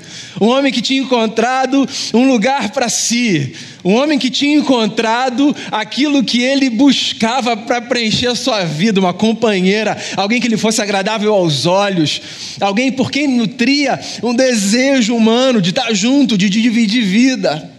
um 0.41 0.48
homem 0.48 0.74
que 0.74 0.81
tinha 0.81 1.01
encontrado 1.01 1.88
um 2.13 2.27
lugar 2.27 2.72
para 2.72 2.89
si, 2.89 3.55
um 3.84 3.96
homem 3.96 4.20
que 4.20 4.30
tinha 4.30 4.56
encontrado 4.56 5.56
aquilo 5.72 6.24
que 6.24 6.42
ele 6.42 6.70
buscava 6.70 7.58
para 7.58 7.82
preencher 7.82 8.28
a 8.28 8.36
sua 8.36 8.64
vida, 8.64 9.00
uma 9.00 9.14
companheira, 9.14 9.98
alguém 10.16 10.40
que 10.40 10.48
lhe 10.48 10.58
fosse 10.58 10.82
agradável 10.82 11.34
aos 11.34 11.66
olhos, 11.66 12.22
alguém 12.60 12.92
por 12.92 13.12
quem 13.12 13.28
nutria 13.28 14.00
um 14.22 14.34
desejo 14.34 15.16
humano 15.16 15.62
de 15.62 15.70
estar 15.72 15.94
junto, 15.94 16.38
de 16.38 16.50
dividir 16.50 17.04
vida. 17.04 17.70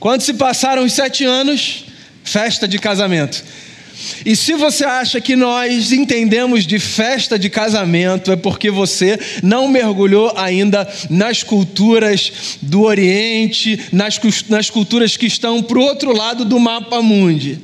Quando 0.00 0.22
se 0.22 0.34
passaram 0.34 0.84
os 0.84 0.92
sete 0.92 1.24
anos, 1.24 1.84
festa 2.24 2.66
de 2.66 2.78
casamento. 2.78 3.44
E 4.26 4.34
se 4.34 4.54
você 4.54 4.84
acha 4.84 5.20
que 5.20 5.36
nós 5.36 5.92
entendemos 5.92 6.66
de 6.66 6.78
festa 6.78 7.38
de 7.38 7.48
casamento, 7.48 8.32
é 8.32 8.36
porque 8.36 8.70
você 8.70 9.18
não 9.42 9.68
mergulhou 9.68 10.32
ainda 10.36 10.88
nas 11.08 11.42
culturas 11.42 12.58
do 12.60 12.82
Oriente, 12.82 13.78
nas, 13.92 14.18
nas 14.48 14.68
culturas 14.68 15.16
que 15.16 15.26
estão 15.26 15.62
para 15.62 15.78
o 15.78 15.82
outro 15.82 16.12
lado 16.12 16.44
do 16.44 16.58
mapa 16.58 17.00
mundi. 17.00 17.60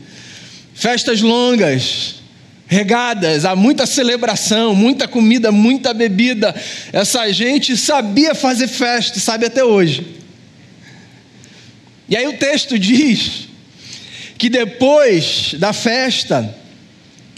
Festas 0.73 1.21
longas, 1.21 2.17
regadas, 2.67 3.45
há 3.45 3.57
muita 3.57 3.85
celebração, 3.85 4.75
muita 4.75 5.09
comida, 5.09 5.51
muita 5.51 5.93
bebida. 5.93 6.55
Essa 6.93 7.31
gente 7.33 7.77
sabia 7.77 8.35
fazer 8.35 8.69
festa, 8.69 9.19
sabe 9.19 9.47
até 9.47 9.65
hoje. 9.65 10.07
E 12.09 12.17
aí 12.17 12.27
o 12.29 12.39
texto 12.39 12.79
diz 12.79 13.50
que 14.41 14.49
depois 14.49 15.55
da 15.59 15.71
festa, 15.71 16.57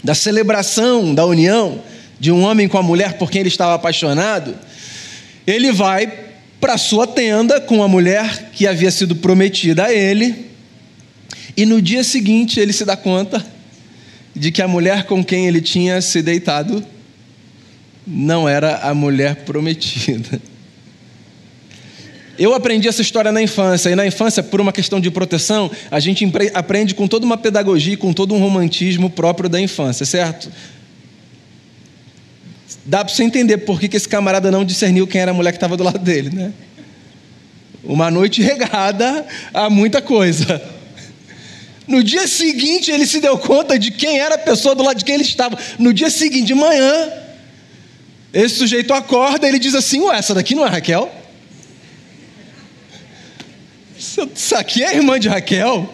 da 0.01 0.15
celebração 0.15 1.13
da 1.13 1.25
união 1.25 1.83
de 2.17 2.31
um 2.31 2.41
homem 2.43 2.65
com 2.65 2.77
a 2.77 2.81
mulher 2.81 3.17
por 3.17 3.29
quem 3.29 3.41
ele 3.41 3.49
estava 3.49 3.73
apaixonado, 3.73 4.55
ele 5.45 5.73
vai 5.73 6.07
para 6.61 6.77
sua 6.77 7.05
tenda 7.05 7.59
com 7.59 7.83
a 7.83 7.89
mulher 7.89 8.51
que 8.53 8.65
havia 8.65 8.89
sido 8.89 9.17
prometida 9.17 9.87
a 9.87 9.93
ele, 9.93 10.49
e 11.57 11.65
no 11.65 11.81
dia 11.81 12.05
seguinte 12.05 12.57
ele 12.57 12.71
se 12.71 12.85
dá 12.85 12.95
conta 12.95 13.45
de 14.33 14.49
que 14.49 14.61
a 14.61 14.67
mulher 14.67 15.03
com 15.03 15.21
quem 15.21 15.45
ele 15.45 15.59
tinha 15.59 15.99
se 15.99 16.21
deitado 16.21 16.85
não 18.07 18.47
era 18.47 18.77
a 18.77 18.93
mulher 18.93 19.43
prometida. 19.43 20.41
Eu 22.37 22.53
aprendi 22.55 22.87
essa 22.87 23.01
história 23.01 23.31
na 23.31 23.41
infância, 23.41 23.89
e 23.89 23.95
na 23.95 24.07
infância, 24.07 24.41
por 24.41 24.59
uma 24.59 24.71
questão 24.71 24.99
de 24.99 25.11
proteção, 25.11 25.69
a 25.91 25.99
gente 25.99 26.25
aprende 26.53 26.95
com 26.95 27.07
toda 27.07 27.25
uma 27.25 27.37
pedagogia, 27.37 27.95
com 27.95 28.11
todo 28.11 28.33
um 28.33 28.39
romantismo 28.39 29.09
próprio 29.09 29.47
da 29.47 29.61
infância, 29.61 30.05
certo? 30.05 30.51
Dá 32.85 33.05
para 33.05 33.13
você 33.13 33.23
entender 33.23 33.59
por 33.59 33.79
que, 33.79 33.95
esse 33.95 34.09
camarada 34.09 34.49
não 34.49 34.65
discerniu 34.65 35.05
quem 35.05 35.21
era 35.21 35.31
a 35.31 35.33
mulher 35.33 35.51
que 35.51 35.57
estava 35.57 35.77
do 35.77 35.83
lado 35.83 35.99
dele, 35.99 36.31
né? 36.31 36.51
Uma 37.83 38.09
noite 38.09 38.41
regada 38.41 39.25
a 39.53 39.69
muita 39.69 40.01
coisa. 40.01 40.61
No 41.87 42.03
dia 42.03 42.27
seguinte, 42.27 42.89
ele 42.89 43.05
se 43.05 43.19
deu 43.19 43.37
conta 43.37 43.77
de 43.77 43.91
quem 43.91 44.19
era 44.19 44.35
a 44.35 44.37
pessoa 44.39 44.73
do 44.73 44.81
lado 44.81 44.97
de 44.97 45.05
quem 45.05 45.15
ele 45.15 45.23
estava. 45.23 45.57
No 45.77 45.93
dia 45.93 46.09
seguinte, 46.09 46.47
de 46.47 46.55
manhã, 46.55 47.11
esse 48.33 48.55
sujeito 48.55 48.93
acorda 48.93 49.45
e 49.45 49.49
ele 49.49 49.59
diz 49.59 49.75
assim: 49.75 50.01
Ué, 50.01 50.17
essa 50.17 50.33
daqui 50.33 50.55
não 50.55 50.65
é 50.65 50.69
Raquel? 50.69 51.22
Isso 54.35 54.55
aqui 54.55 54.83
é 54.83 54.95
irmã 54.95 55.17
de 55.17 55.29
Raquel. 55.29 55.91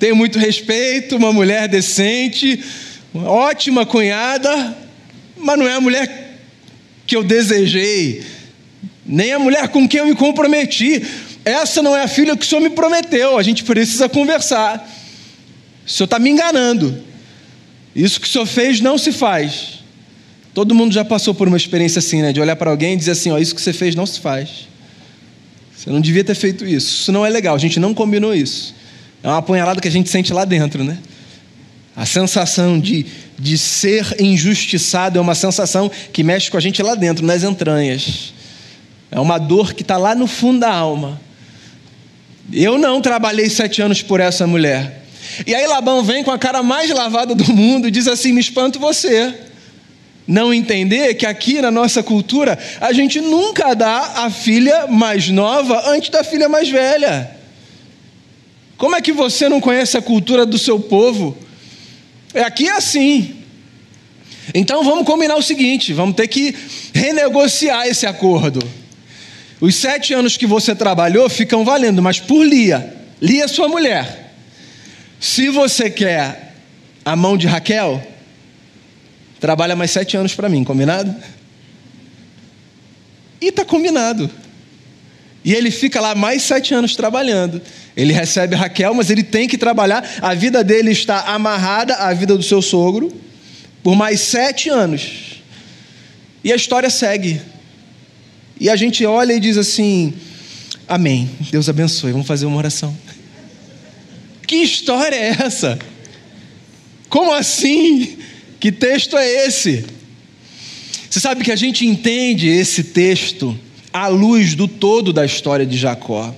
Tenho 0.00 0.16
muito 0.16 0.38
respeito, 0.38 1.16
uma 1.16 1.32
mulher 1.32 1.68
decente, 1.68 2.62
uma 3.14 3.30
ótima 3.30 3.86
cunhada, 3.86 4.76
mas 5.36 5.56
não 5.56 5.66
é 5.66 5.74
a 5.74 5.80
mulher 5.80 6.38
que 7.06 7.14
eu 7.14 7.22
desejei, 7.22 8.24
nem 9.06 9.32
a 9.32 9.38
mulher 9.38 9.68
com 9.68 9.88
quem 9.88 10.00
eu 10.00 10.06
me 10.06 10.14
comprometi. 10.14 11.06
Essa 11.44 11.80
não 11.80 11.96
é 11.96 12.02
a 12.02 12.08
filha 12.08 12.36
que 12.36 12.44
o 12.44 12.48
senhor 12.48 12.60
me 12.60 12.70
prometeu. 12.70 13.38
A 13.38 13.42
gente 13.42 13.62
precisa 13.62 14.08
conversar. 14.08 14.84
O 15.86 15.88
senhor 15.88 16.06
está 16.06 16.18
me 16.18 16.28
enganando. 16.28 17.04
Isso 17.94 18.20
que 18.20 18.26
o 18.26 18.30
senhor 18.30 18.46
fez 18.46 18.80
não 18.80 18.98
se 18.98 19.12
faz. 19.12 19.84
Todo 20.52 20.74
mundo 20.74 20.92
já 20.92 21.04
passou 21.04 21.32
por 21.32 21.46
uma 21.46 21.56
experiência 21.56 22.00
assim, 22.00 22.20
né? 22.20 22.32
De 22.32 22.40
olhar 22.40 22.56
para 22.56 22.70
alguém 22.70 22.94
e 22.94 22.96
dizer 22.96 23.12
assim: 23.12 23.30
ó, 23.30 23.38
isso 23.38 23.54
que 23.54 23.62
você 23.62 23.72
fez 23.72 23.94
não 23.94 24.04
se 24.04 24.18
faz. 24.18 24.66
Você 25.76 25.90
não 25.90 26.00
devia 26.00 26.24
ter 26.24 26.34
feito 26.34 26.64
isso. 26.64 27.02
Isso 27.02 27.12
não 27.12 27.24
é 27.24 27.28
legal, 27.28 27.54
a 27.54 27.58
gente 27.58 27.78
não 27.78 27.92
combinou 27.92 28.34
isso. 28.34 28.74
É 29.22 29.28
uma 29.28 29.38
apunhalada 29.38 29.80
que 29.80 29.88
a 29.88 29.90
gente 29.90 30.08
sente 30.08 30.32
lá 30.32 30.44
dentro, 30.44 30.82
né? 30.82 30.98
A 31.94 32.04
sensação 32.06 32.78
de, 32.78 33.06
de 33.38 33.56
ser 33.56 34.16
injustiçado 34.20 35.18
é 35.18 35.20
uma 35.20 35.34
sensação 35.34 35.90
que 36.12 36.22
mexe 36.22 36.50
com 36.50 36.56
a 36.56 36.60
gente 36.60 36.82
lá 36.82 36.94
dentro, 36.94 37.24
nas 37.24 37.42
entranhas. 37.42 38.32
É 39.10 39.20
uma 39.20 39.38
dor 39.38 39.72
que 39.72 39.82
está 39.82 39.96
lá 39.96 40.14
no 40.14 40.26
fundo 40.26 40.60
da 40.60 40.72
alma. 40.72 41.20
Eu 42.52 42.78
não 42.78 43.00
trabalhei 43.00 43.48
sete 43.48 43.82
anos 43.82 44.02
por 44.02 44.20
essa 44.20 44.46
mulher. 44.46 45.04
E 45.46 45.54
aí 45.54 45.66
Labão 45.66 46.02
vem 46.02 46.22
com 46.22 46.30
a 46.30 46.38
cara 46.38 46.62
mais 46.62 46.90
lavada 46.90 47.34
do 47.34 47.52
mundo 47.52 47.88
e 47.88 47.90
diz 47.90 48.06
assim: 48.06 48.32
Me 48.32 48.40
espanto 48.40 48.78
você 48.78 49.45
não 50.26 50.52
entender 50.52 51.14
que 51.14 51.24
aqui 51.24 51.60
na 51.60 51.70
nossa 51.70 52.02
cultura 52.02 52.58
a 52.80 52.92
gente 52.92 53.20
nunca 53.20 53.74
dá 53.74 54.24
a 54.24 54.30
filha 54.30 54.86
mais 54.88 55.28
nova 55.28 55.90
antes 55.90 56.10
da 56.10 56.24
filha 56.24 56.48
mais 56.48 56.68
velha. 56.68 57.30
Como 58.76 58.96
é 58.96 59.00
que 59.00 59.12
você 59.12 59.48
não 59.48 59.60
conhece 59.60 59.96
a 59.96 60.02
cultura 60.02 60.44
do 60.44 60.58
seu 60.58 60.78
povo? 60.80 61.36
É 62.34 62.42
aqui 62.42 62.68
é 62.68 62.72
assim. 62.72 63.36
Então 64.54 64.84
vamos 64.84 65.06
combinar 65.06 65.36
o 65.36 65.42
seguinte: 65.42 65.92
vamos 65.92 66.16
ter 66.16 66.26
que 66.28 66.54
renegociar 66.92 67.86
esse 67.86 68.06
acordo. 68.06 68.60
Os 69.60 69.74
sete 69.76 70.12
anos 70.12 70.36
que 70.36 70.46
você 70.46 70.74
trabalhou 70.74 71.30
ficam 71.30 71.64
valendo, 71.64 72.02
mas 72.02 72.20
por 72.20 72.44
Lia. 72.44 72.94
Lia 73.22 73.44
é 73.44 73.48
sua 73.48 73.68
mulher. 73.68 74.34
Se 75.18 75.48
você 75.48 75.88
quer 75.88 76.54
a 77.04 77.16
mão 77.16 77.38
de 77.38 77.46
Raquel, 77.46 78.06
Trabalha 79.40 79.76
mais 79.76 79.90
sete 79.90 80.16
anos 80.16 80.34
para 80.34 80.48
mim, 80.48 80.64
combinado? 80.64 81.14
E 83.40 83.48
está 83.48 83.64
combinado. 83.64 84.30
E 85.44 85.54
ele 85.54 85.70
fica 85.70 86.00
lá 86.00 86.14
mais 86.14 86.42
sete 86.42 86.74
anos 86.74 86.96
trabalhando. 86.96 87.62
Ele 87.96 88.12
recebe 88.12 88.56
Raquel, 88.56 88.92
mas 88.94 89.10
ele 89.10 89.22
tem 89.22 89.46
que 89.46 89.56
trabalhar. 89.56 90.04
A 90.20 90.34
vida 90.34 90.64
dele 90.64 90.90
está 90.90 91.20
amarrada 91.32 91.94
à 91.94 92.12
vida 92.12 92.36
do 92.36 92.42
seu 92.42 92.60
sogro 92.60 93.12
por 93.82 93.94
mais 93.94 94.20
sete 94.20 94.68
anos. 94.68 95.42
E 96.42 96.52
a 96.52 96.56
história 96.56 96.90
segue. 96.90 97.40
E 98.58 98.68
a 98.68 98.76
gente 98.76 99.06
olha 99.06 99.34
e 99.34 99.40
diz 99.40 99.56
assim: 99.56 100.14
Amém. 100.88 101.30
Deus 101.50 101.68
abençoe. 101.68 102.12
Vamos 102.12 102.26
fazer 102.26 102.46
uma 102.46 102.56
oração. 102.56 102.96
Que 104.46 104.56
história 104.56 105.16
é 105.16 105.36
essa? 105.44 105.78
Como 107.08 107.32
assim? 107.32 108.18
Que 108.58 108.72
texto 108.72 109.16
é 109.16 109.46
esse? 109.46 109.84
Você 111.10 111.20
sabe 111.20 111.44
que 111.44 111.52
a 111.52 111.56
gente 111.56 111.86
entende 111.86 112.48
esse 112.48 112.84
texto 112.84 113.58
à 113.92 114.08
luz 114.08 114.54
do 114.54 114.66
todo 114.66 115.12
da 115.12 115.24
história 115.24 115.64
de 115.64 115.76
Jacó. 115.76 116.34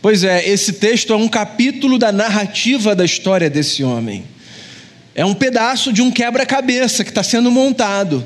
Pois 0.00 0.24
é, 0.24 0.48
esse 0.48 0.74
texto 0.74 1.12
é 1.12 1.16
um 1.16 1.28
capítulo 1.28 1.98
da 1.98 2.12
narrativa 2.12 2.94
da 2.94 3.04
história 3.04 3.50
desse 3.50 3.82
homem. 3.82 4.24
É 5.14 5.24
um 5.24 5.34
pedaço 5.34 5.92
de 5.92 6.02
um 6.02 6.10
quebra-cabeça 6.10 7.02
que 7.02 7.10
está 7.10 7.22
sendo 7.22 7.50
montado. 7.50 8.24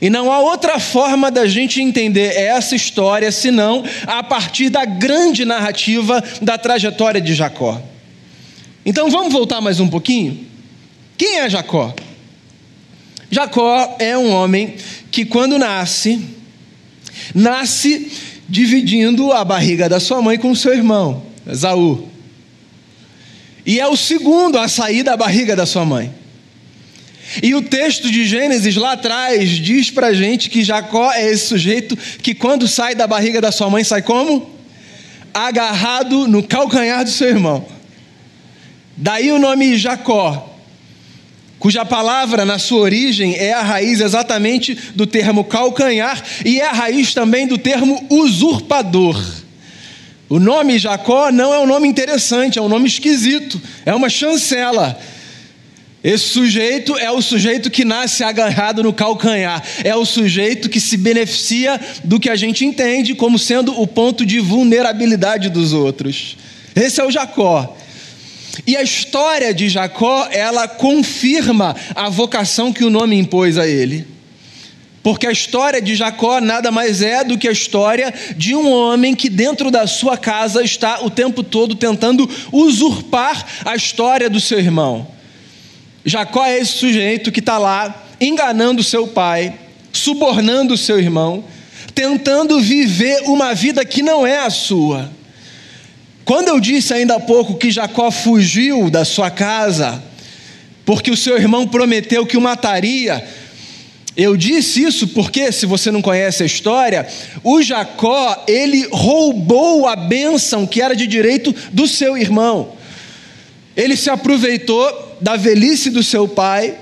E 0.00 0.10
não 0.10 0.30
há 0.30 0.40
outra 0.40 0.78
forma 0.78 1.30
da 1.30 1.46
gente 1.46 1.80
entender 1.80 2.36
essa 2.36 2.76
história 2.76 3.32
senão 3.32 3.82
a 4.06 4.22
partir 4.22 4.68
da 4.68 4.84
grande 4.84 5.44
narrativa 5.44 6.22
da 6.42 6.58
trajetória 6.58 7.20
de 7.20 7.34
Jacó. 7.34 7.80
Então 8.84 9.10
vamos 9.10 9.32
voltar 9.32 9.60
mais 9.60 9.80
um 9.80 9.88
pouquinho? 9.88 10.46
Quem 11.16 11.38
é 11.38 11.48
Jacó? 11.48 11.94
Jacó 13.30 13.96
é 13.98 14.16
um 14.16 14.30
homem 14.30 14.76
que, 15.10 15.24
quando 15.24 15.58
nasce, 15.58 16.20
nasce 17.34 18.10
dividindo 18.48 19.32
a 19.32 19.44
barriga 19.44 19.88
da 19.88 19.98
sua 19.98 20.22
mãe 20.22 20.38
com 20.38 20.54
seu 20.54 20.72
irmão, 20.72 21.22
Esaú. 21.46 22.08
E 23.64 23.80
é 23.80 23.86
o 23.86 23.96
segundo 23.96 24.58
a 24.58 24.68
sair 24.68 25.02
da 25.02 25.16
barriga 25.16 25.56
da 25.56 25.66
sua 25.66 25.84
mãe. 25.84 26.12
E 27.42 27.54
o 27.54 27.62
texto 27.62 28.10
de 28.10 28.24
Gênesis 28.24 28.76
lá 28.76 28.92
atrás 28.92 29.50
diz 29.50 29.90
pra 29.90 30.14
gente 30.14 30.48
que 30.48 30.62
Jacó 30.62 31.12
é 31.12 31.30
esse 31.30 31.46
sujeito 31.46 31.96
que, 32.22 32.34
quando 32.34 32.68
sai 32.68 32.94
da 32.94 33.06
barriga 33.06 33.40
da 33.40 33.50
sua 33.50 33.68
mãe, 33.68 33.82
sai 33.82 34.02
como? 34.02 34.56
agarrado 35.36 36.26
no 36.26 36.42
calcanhar 36.42 37.04
do 37.04 37.10
seu 37.10 37.28
irmão. 37.28 37.66
Daí 38.96 39.30
o 39.30 39.38
nome 39.38 39.76
Jacó, 39.76 40.55
cuja 41.58 41.84
palavra 41.84 42.44
na 42.44 42.58
sua 42.58 42.80
origem 42.80 43.34
é 43.34 43.52
a 43.52 43.62
raiz 43.62 44.00
exatamente 44.00 44.74
do 44.94 45.06
termo 45.06 45.44
calcanhar 45.44 46.22
e 46.44 46.60
é 46.60 46.66
a 46.66 46.72
raiz 46.72 47.14
também 47.14 47.46
do 47.46 47.56
termo 47.56 48.04
usurpador. 48.10 49.20
O 50.28 50.40
nome 50.40 50.78
Jacó 50.78 51.30
não 51.30 51.54
é 51.54 51.58
um 51.60 51.66
nome 51.66 51.86
interessante, 51.86 52.58
é 52.58 52.62
um 52.62 52.68
nome 52.68 52.88
esquisito, 52.88 53.60
é 53.84 53.94
uma 53.94 54.08
chancela. 54.08 54.98
Esse 56.02 56.24
sujeito 56.24 56.96
é 56.96 57.10
o 57.10 57.22
sujeito 57.22 57.70
que 57.70 57.84
nasce 57.84 58.22
agarrado 58.22 58.82
no 58.82 58.92
calcanhar, 58.92 59.62
é 59.82 59.94
o 59.96 60.04
sujeito 60.04 60.68
que 60.68 60.80
se 60.80 60.96
beneficia 60.96 61.80
do 62.04 62.20
que 62.20 62.28
a 62.28 62.36
gente 62.36 62.64
entende 62.64 63.14
como 63.14 63.38
sendo 63.38 63.80
o 63.80 63.86
ponto 63.86 64.26
de 64.26 64.38
vulnerabilidade 64.38 65.48
dos 65.48 65.72
outros. 65.72 66.36
Esse 66.74 67.00
é 67.00 67.04
o 67.04 67.10
Jacó. 67.10 67.76
E 68.66 68.76
a 68.76 68.82
história 68.82 69.52
de 69.52 69.68
Jacó, 69.68 70.28
ela 70.30 70.66
confirma 70.66 71.76
a 71.94 72.08
vocação 72.08 72.72
que 72.72 72.84
o 72.84 72.90
nome 72.90 73.16
impôs 73.16 73.58
a 73.58 73.66
ele. 73.66 74.06
Porque 75.02 75.26
a 75.26 75.30
história 75.30 75.80
de 75.80 75.94
Jacó 75.94 76.40
nada 76.40 76.72
mais 76.72 77.00
é 77.00 77.22
do 77.22 77.38
que 77.38 77.46
a 77.46 77.52
história 77.52 78.12
de 78.36 78.56
um 78.56 78.68
homem 78.68 79.14
que 79.14 79.28
dentro 79.28 79.70
da 79.70 79.86
sua 79.86 80.16
casa 80.16 80.64
está 80.64 81.04
o 81.04 81.10
tempo 81.10 81.44
todo 81.44 81.76
tentando 81.76 82.28
usurpar 82.50 83.46
a 83.64 83.76
história 83.76 84.28
do 84.28 84.40
seu 84.40 84.58
irmão. 84.58 85.06
Jacó 86.04 86.44
é 86.44 86.58
esse 86.58 86.72
sujeito 86.72 87.30
que 87.30 87.38
está 87.38 87.56
lá 87.56 88.04
enganando 88.20 88.82
seu 88.82 89.06
pai, 89.06 89.54
subornando 89.92 90.76
seu 90.76 90.98
irmão, 90.98 91.44
tentando 91.94 92.60
viver 92.60 93.22
uma 93.26 93.54
vida 93.54 93.84
que 93.84 94.02
não 94.02 94.26
é 94.26 94.38
a 94.38 94.50
sua. 94.50 95.10
Quando 96.26 96.48
eu 96.48 96.58
disse 96.58 96.92
ainda 96.92 97.14
há 97.14 97.20
pouco 97.20 97.54
que 97.54 97.70
Jacó 97.70 98.10
fugiu 98.10 98.90
da 98.90 99.04
sua 99.04 99.30
casa, 99.30 100.02
porque 100.84 101.08
o 101.08 101.16
seu 101.16 101.36
irmão 101.36 101.68
prometeu 101.68 102.26
que 102.26 102.36
o 102.36 102.40
mataria, 102.40 103.24
eu 104.16 104.36
disse 104.36 104.82
isso 104.82 105.06
porque, 105.06 105.52
se 105.52 105.66
você 105.66 105.88
não 105.92 106.02
conhece 106.02 106.42
a 106.42 106.46
história, 106.46 107.06
o 107.44 107.62
Jacó, 107.62 108.44
ele 108.48 108.88
roubou 108.90 109.86
a 109.86 109.94
bênção 109.94 110.66
que 110.66 110.82
era 110.82 110.96
de 110.96 111.06
direito 111.06 111.54
do 111.72 111.86
seu 111.86 112.18
irmão. 112.18 112.72
Ele 113.76 113.96
se 113.96 114.10
aproveitou 114.10 115.16
da 115.20 115.36
velhice 115.36 115.90
do 115.90 116.02
seu 116.02 116.26
pai 116.26 116.76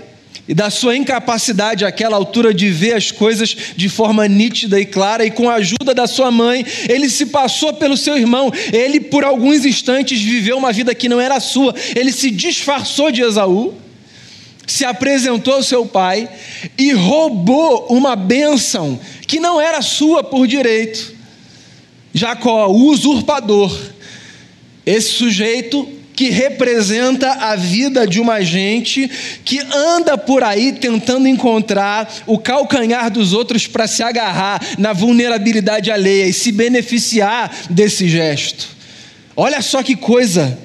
e 0.47 0.55
da 0.55 0.69
sua 0.69 0.97
incapacidade 0.97 1.85
àquela 1.85 2.17
altura 2.17 2.53
de 2.53 2.69
ver 2.69 2.95
as 2.95 3.11
coisas 3.11 3.57
de 3.77 3.89
forma 3.89 4.29
nítida 4.29 4.79
e 4.79 4.85
clara, 4.85 5.25
e 5.25 5.31
com 5.31 5.49
a 5.49 5.55
ajuda 5.55 5.95
da 5.95 6.07
sua 6.07 6.31
mãe, 6.31 6.65
ele 6.89 7.09
se 7.09 7.27
passou 7.27 7.73
pelo 7.75 7.97
seu 7.97 8.17
irmão. 8.17 8.53
Ele, 8.73 9.01
por 9.01 9.25
alguns 9.25 9.65
instantes, 9.65 10.21
viveu 10.21 10.59
uma 10.59 10.73
vida 10.73 10.95
que 10.95 11.09
não 11.09 11.21
era 11.21 11.41
sua, 11.41 11.75
ele 11.97 12.13
se 12.13 12.31
disfarçou 12.31 13.11
de 13.11 13.23
Esaú, 13.23 13.75
se 14.67 14.85
apresentou 14.85 15.55
ao 15.55 15.63
seu 15.63 15.87
pai 15.87 16.29
e 16.77 16.93
roubou 16.93 17.87
uma 17.89 18.17
bênção 18.17 18.99
que 19.27 19.41
não 19.41 19.61
era 19.61 19.81
sua 19.83 20.23
por 20.23 20.47
direito. 20.47 21.15
Jacó, 22.13 22.69
o 22.69 22.91
usurpador, 22.91 23.77
esse 24.87 25.13
sujeito 25.13 25.89
que 26.15 26.31
representa 26.31 27.31
a 27.33 27.57
vida 27.57 28.07
de 28.07 28.21
uma 28.21 28.43
gente 28.43 29.11
que 29.45 29.61
anda 29.73 30.17
por 30.17 30.43
aí 30.43 30.73
tentando 30.73 31.27
encontrar 31.27 32.13
o 32.27 32.39
calcanhar 32.39 33.11
dos 33.11 33.33
outros 33.33 33.67
para 33.67 33.87
se 33.87 34.03
agarrar 34.03 34.61
na 34.79 34.93
vulnerabilidade 34.93 35.91
alheia 35.91 36.27
e 36.27 36.33
se 36.33 36.53
beneficiar 36.53 37.51
desse 37.69 38.09
gesto. 38.09 38.69
Olha 39.37 39.61
só 39.61 39.83
que 39.83 39.97
coisa! 39.97 40.59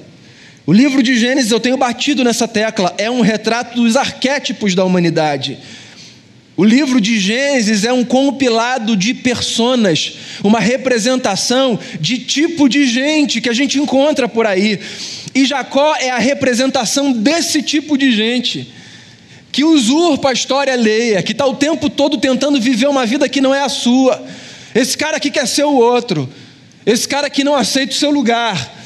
O 0.66 0.72
livro 0.72 1.02
de 1.02 1.18
Gênesis, 1.18 1.50
eu 1.50 1.58
tenho 1.58 1.76
batido 1.76 2.22
nessa 2.22 2.46
tecla, 2.46 2.94
é 2.96 3.10
um 3.10 3.22
retrato 3.22 3.74
dos 3.82 3.96
arquétipos 3.96 4.74
da 4.74 4.84
humanidade. 4.84 5.58
O 6.56 6.64
livro 6.64 7.00
de 7.00 7.18
Gênesis 7.18 7.84
é 7.84 7.92
um 7.92 8.04
compilado 8.04 8.96
de 8.96 9.14
personas, 9.14 10.18
uma 10.42 10.60
representação 10.60 11.78
de 12.00 12.18
tipo 12.18 12.68
de 12.68 12.86
gente 12.86 13.40
que 13.40 13.48
a 13.48 13.52
gente 13.54 13.78
encontra 13.78 14.28
por 14.28 14.46
aí. 14.46 14.78
E 15.34 15.46
Jacó 15.46 15.94
é 15.96 16.10
a 16.10 16.18
representação 16.18 17.12
desse 17.12 17.62
tipo 17.62 17.96
de 17.96 18.12
gente 18.12 18.72
que 19.52 19.64
usurpa 19.64 20.30
a 20.30 20.32
história 20.32 20.72
alheia, 20.72 21.22
que 21.22 21.32
está 21.32 21.46
o 21.46 21.56
tempo 21.56 21.88
todo 21.88 22.18
tentando 22.18 22.60
viver 22.60 22.88
uma 22.88 23.06
vida 23.06 23.28
que 23.28 23.40
não 23.40 23.54
é 23.54 23.62
a 23.62 23.68
sua. 23.68 24.22
Esse 24.74 24.96
cara 24.96 25.18
que 25.18 25.30
quer 25.30 25.46
ser 25.46 25.64
o 25.64 25.74
outro, 25.74 26.28
esse 26.84 27.08
cara 27.08 27.28
que 27.28 27.42
não 27.42 27.54
aceita 27.54 27.92
o 27.92 27.96
seu 27.96 28.10
lugar, 28.10 28.79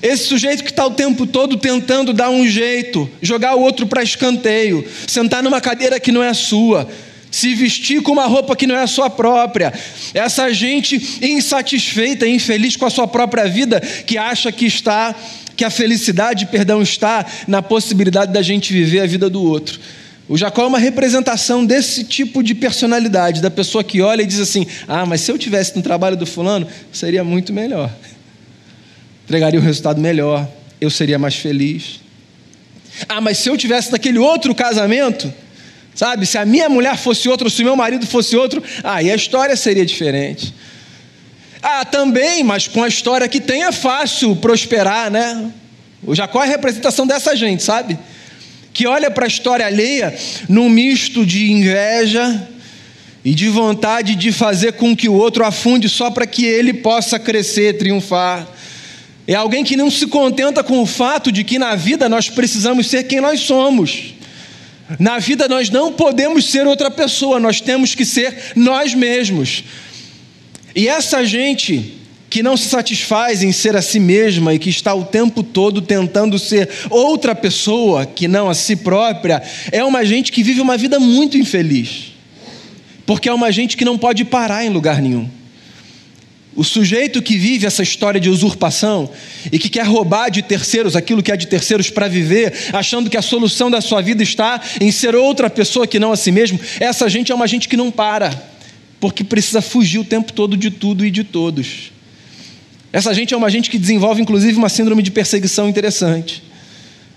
esse 0.00 0.24
sujeito 0.24 0.62
que 0.62 0.70
está 0.70 0.86
o 0.86 0.92
tempo 0.92 1.26
todo 1.26 1.56
tentando 1.56 2.12
dar 2.12 2.30
um 2.30 2.46
jeito, 2.46 3.10
jogar 3.20 3.56
o 3.56 3.60
outro 3.60 3.86
para 3.86 4.02
escanteio, 4.02 4.86
sentar 5.06 5.42
numa 5.42 5.60
cadeira 5.60 6.00
que 6.00 6.12
não 6.12 6.22
é 6.22 6.32
sua, 6.32 6.88
se 7.30 7.54
vestir 7.54 8.02
com 8.02 8.12
uma 8.12 8.26
roupa 8.26 8.54
que 8.54 8.66
não 8.66 8.76
é 8.76 8.82
a 8.82 8.86
sua 8.86 9.10
própria. 9.10 9.72
Essa 10.14 10.52
gente 10.52 11.18
insatisfeita, 11.22 12.26
infeliz 12.26 12.76
com 12.76 12.86
a 12.86 12.90
sua 12.90 13.08
própria 13.08 13.48
vida, 13.48 13.80
que 13.80 14.16
acha 14.16 14.52
que 14.52 14.66
está 14.66 15.14
que 15.54 15.64
a 15.64 15.70
felicidade, 15.70 16.46
perdão, 16.46 16.80
está 16.80 17.26
na 17.46 17.60
possibilidade 17.60 18.32
da 18.32 18.40
gente 18.40 18.72
viver 18.72 19.00
a 19.00 19.06
vida 19.06 19.28
do 19.28 19.42
outro. 19.42 19.78
O 20.28 20.36
Jacó 20.36 20.62
é 20.62 20.66
uma 20.66 20.78
representação 20.78 21.64
desse 21.64 22.04
tipo 22.04 22.42
de 22.42 22.54
personalidade, 22.54 23.42
da 23.42 23.50
pessoa 23.50 23.84
que 23.84 24.00
olha 24.00 24.22
e 24.22 24.26
diz 24.26 24.40
assim: 24.40 24.66
Ah, 24.86 25.04
mas 25.04 25.20
se 25.20 25.30
eu 25.30 25.36
tivesse 25.36 25.76
no 25.76 25.82
trabalho 25.82 26.16
do 26.16 26.24
fulano, 26.24 26.66
seria 26.92 27.24
muito 27.24 27.52
melhor. 27.52 27.90
Entregaria 29.24 29.58
um 29.58 29.62
resultado 29.62 30.00
melhor, 30.00 30.48
eu 30.80 30.90
seria 30.90 31.18
mais 31.18 31.36
feliz. 31.36 32.00
Ah, 33.08 33.20
mas 33.20 33.38
se 33.38 33.48
eu 33.48 33.56
tivesse 33.56 33.90
naquele 33.92 34.18
outro 34.18 34.54
casamento, 34.54 35.32
sabe? 35.94 36.26
Se 36.26 36.36
a 36.38 36.44
minha 36.44 36.68
mulher 36.68 36.96
fosse 36.96 37.28
outra, 37.28 37.46
ou 37.46 37.50
se 37.50 37.62
o 37.62 37.64
meu 37.64 37.76
marido 37.76 38.06
fosse 38.06 38.36
outro, 38.36 38.62
aí 38.82 39.10
a 39.10 39.14
história 39.14 39.56
seria 39.56 39.86
diferente. 39.86 40.54
Ah, 41.62 41.84
também, 41.84 42.42
mas 42.42 42.66
com 42.66 42.82
a 42.82 42.88
história 42.88 43.28
que 43.28 43.40
tem 43.40 43.62
é 43.62 43.72
fácil 43.72 44.34
prosperar, 44.36 45.10
né? 45.10 45.52
O 46.04 46.14
Jacó 46.14 46.42
é 46.42 46.46
a 46.46 46.50
representação 46.50 47.06
dessa 47.06 47.36
gente, 47.36 47.62
sabe? 47.62 47.96
Que 48.72 48.86
olha 48.86 49.10
para 49.10 49.26
a 49.26 49.28
história 49.28 49.64
alheia 49.64 50.12
num 50.48 50.68
misto 50.68 51.24
de 51.24 51.52
inveja 51.52 52.48
e 53.24 53.32
de 53.32 53.48
vontade 53.48 54.16
de 54.16 54.32
fazer 54.32 54.72
com 54.72 54.96
que 54.96 55.08
o 55.08 55.14
outro 55.14 55.44
afunde 55.44 55.88
só 55.88 56.10
para 56.10 56.26
que 56.26 56.44
ele 56.44 56.74
possa 56.74 57.18
crescer, 57.18 57.78
triunfar. 57.78 58.48
É 59.26 59.34
alguém 59.34 59.62
que 59.62 59.76
não 59.76 59.90
se 59.90 60.06
contenta 60.06 60.64
com 60.64 60.80
o 60.80 60.86
fato 60.86 61.30
de 61.30 61.44
que 61.44 61.58
na 61.58 61.74
vida 61.74 62.08
nós 62.08 62.28
precisamos 62.28 62.88
ser 62.88 63.04
quem 63.04 63.20
nós 63.20 63.40
somos. 63.40 64.14
Na 64.98 65.18
vida 65.18 65.48
nós 65.48 65.70
não 65.70 65.92
podemos 65.92 66.46
ser 66.46 66.66
outra 66.66 66.90
pessoa, 66.90 67.38
nós 67.38 67.60
temos 67.60 67.94
que 67.94 68.04
ser 68.04 68.52
nós 68.56 68.94
mesmos. 68.94 69.64
E 70.74 70.88
essa 70.88 71.24
gente 71.24 71.98
que 72.28 72.42
não 72.42 72.56
se 72.56 72.68
satisfaz 72.68 73.42
em 73.42 73.52
ser 73.52 73.76
a 73.76 73.82
si 73.82 74.00
mesma 74.00 74.54
e 74.54 74.58
que 74.58 74.70
está 74.70 74.94
o 74.94 75.04
tempo 75.04 75.42
todo 75.42 75.82
tentando 75.82 76.38
ser 76.38 76.68
outra 76.88 77.34
pessoa 77.34 78.06
que 78.06 78.26
não 78.26 78.48
a 78.48 78.54
si 78.54 78.74
própria, 78.74 79.42
é 79.70 79.84
uma 79.84 80.02
gente 80.04 80.32
que 80.32 80.42
vive 80.42 80.60
uma 80.60 80.78
vida 80.78 80.98
muito 80.98 81.36
infeliz. 81.36 82.14
Porque 83.04 83.28
é 83.28 83.32
uma 83.34 83.52
gente 83.52 83.76
que 83.76 83.84
não 83.84 83.98
pode 83.98 84.24
parar 84.24 84.64
em 84.64 84.70
lugar 84.70 85.02
nenhum. 85.02 85.28
O 86.54 86.62
sujeito 86.62 87.22
que 87.22 87.38
vive 87.38 87.66
essa 87.66 87.82
história 87.82 88.20
de 88.20 88.28
usurpação 88.28 89.10
e 89.50 89.58
que 89.58 89.68
quer 89.68 89.86
roubar 89.86 90.30
de 90.30 90.42
terceiros 90.42 90.94
aquilo 90.94 91.22
que 91.22 91.32
é 91.32 91.36
de 91.36 91.46
terceiros 91.46 91.88
para 91.88 92.08
viver, 92.08 92.52
achando 92.72 93.08
que 93.08 93.16
a 93.16 93.22
solução 93.22 93.70
da 93.70 93.80
sua 93.80 94.02
vida 94.02 94.22
está 94.22 94.60
em 94.80 94.92
ser 94.92 95.14
outra 95.14 95.48
pessoa 95.48 95.86
que 95.86 95.98
não 95.98 96.12
a 96.12 96.16
si 96.16 96.30
mesmo, 96.30 96.60
essa 96.78 97.08
gente 97.08 97.32
é 97.32 97.34
uma 97.34 97.46
gente 97.46 97.68
que 97.68 97.76
não 97.76 97.90
para 97.90 98.52
porque 99.02 99.24
precisa 99.24 99.60
fugir 99.60 99.98
o 99.98 100.04
tempo 100.04 100.32
todo 100.32 100.56
de 100.56 100.70
tudo 100.70 101.04
e 101.04 101.10
de 101.10 101.24
todos. 101.24 101.90
Essa 102.92 103.12
gente 103.12 103.34
é 103.34 103.36
uma 103.36 103.50
gente 103.50 103.68
que 103.68 103.76
desenvolve, 103.76 104.22
inclusive, 104.22 104.56
uma 104.56 104.68
síndrome 104.68 105.02
de 105.02 105.10
perseguição 105.10 105.68
interessante. 105.68 106.40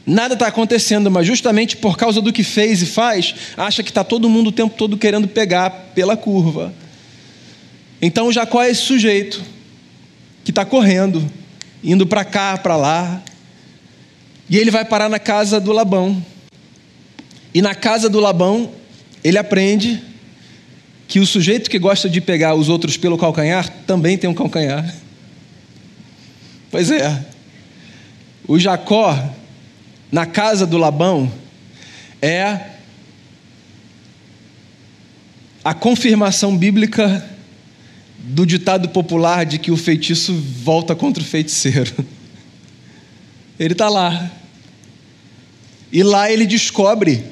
Nada 0.03 0.33
está 0.33 0.47
acontecendo, 0.47 1.11
mas 1.11 1.27
justamente 1.27 1.77
por 1.77 1.95
causa 1.95 2.23
do 2.23 2.33
que 2.33 2.41
fez 2.41 2.81
e 2.81 2.87
faz, 2.87 3.35
acha 3.55 3.83
que 3.83 3.91
está 3.91 4.03
todo 4.03 4.27
mundo 4.27 4.47
o 4.47 4.51
tempo 4.51 4.73
todo 4.75 4.97
querendo 4.97 5.27
pegar 5.27 5.69
pela 5.93 6.17
curva. 6.17 6.73
Então 8.01 8.31
Jacó 8.31 8.61
é 8.61 8.69
esse 8.69 8.81
sujeito 8.81 9.41
que 10.43 10.51
está 10.51 10.63
correndo, 10.63 11.25
indo 11.83 12.05
para 12.05 12.23
cá, 12.23 12.57
para 12.57 12.75
lá, 12.75 13.23
e 14.49 14.57
ele 14.57 14.69
vai 14.69 14.85
parar 14.85 15.09
na 15.09 15.19
casa 15.19 15.59
do 15.59 15.71
Labão. 15.71 16.23
E 17.53 17.61
na 17.61 17.73
casa 17.73 18.09
do 18.09 18.19
Labão, 18.19 18.71
ele 19.23 19.37
aprende 19.37 20.01
que 21.07 21.19
o 21.19 21.25
sujeito 21.25 21.69
que 21.69 21.79
gosta 21.79 22.09
de 22.09 22.21
pegar 22.21 22.53
os 22.53 22.69
outros 22.69 22.97
pelo 22.97 23.17
calcanhar 23.17 23.69
também 23.87 24.17
tem 24.17 24.29
um 24.29 24.33
calcanhar. 24.33 24.93
Pois 26.69 26.91
é. 26.91 27.25
O 28.47 28.59
Jacó, 28.59 29.33
na 30.11 30.25
casa 30.25 30.67
do 30.67 30.77
Labão, 30.77 31.31
é 32.21 32.59
a 35.63 35.73
confirmação 35.73 36.55
bíblica 36.55 37.34
do 38.25 38.45
ditado 38.45 38.89
popular 38.89 39.45
de 39.45 39.59
que 39.59 39.71
o 39.71 39.77
feitiço 39.77 40.33
volta 40.33 40.95
contra 40.95 41.21
o 41.21 41.25
feiticeiro. 41.25 41.93
Ele 43.59 43.73
está 43.73 43.87
lá. 43.87 44.31
E 45.91 46.03
lá 46.03 46.31
ele 46.31 46.45
descobre 46.45 47.23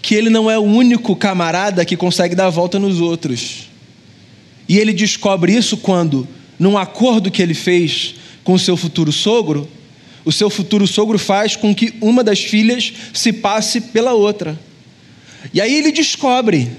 que 0.00 0.14
ele 0.14 0.30
não 0.30 0.50
é 0.50 0.58
o 0.58 0.62
único 0.62 1.14
camarada 1.16 1.84
que 1.84 1.96
consegue 1.96 2.34
dar 2.34 2.46
a 2.46 2.50
volta 2.50 2.78
nos 2.78 3.00
outros. 3.00 3.68
E 4.68 4.78
ele 4.78 4.92
descobre 4.92 5.54
isso 5.54 5.76
quando, 5.76 6.26
num 6.58 6.78
acordo 6.78 7.30
que 7.30 7.42
ele 7.42 7.54
fez 7.54 8.14
com 8.44 8.54
o 8.54 8.58
seu 8.58 8.76
futuro 8.76 9.12
sogro, 9.12 9.68
o 10.24 10.30
seu 10.30 10.48
futuro 10.48 10.86
sogro 10.86 11.18
faz 11.18 11.56
com 11.56 11.74
que 11.74 11.94
uma 12.00 12.22
das 12.22 12.40
filhas 12.40 12.92
se 13.12 13.32
passe 13.32 13.80
pela 13.80 14.12
outra. 14.12 14.58
E 15.52 15.60
aí 15.60 15.74
ele 15.74 15.90
descobre, 15.90 16.70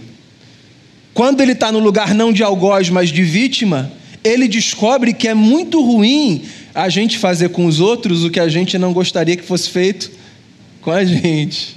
quando 1.13 1.41
ele 1.41 1.51
está 1.51 1.71
no 1.71 1.79
lugar 1.79 2.13
não 2.13 2.31
de 2.31 2.43
algoz, 2.43 2.89
mas 2.89 3.09
de 3.09 3.23
vítima, 3.23 3.91
ele 4.23 4.47
descobre 4.47 5.13
que 5.13 5.27
é 5.27 5.33
muito 5.33 5.81
ruim 5.81 6.43
a 6.73 6.87
gente 6.89 7.17
fazer 7.17 7.49
com 7.49 7.65
os 7.65 7.79
outros 7.79 8.23
o 8.23 8.29
que 8.29 8.39
a 8.39 8.47
gente 8.47 8.77
não 8.77 8.93
gostaria 8.93 9.35
que 9.35 9.43
fosse 9.43 9.69
feito 9.69 10.11
com 10.81 10.91
a 10.91 11.03
gente. 11.03 11.75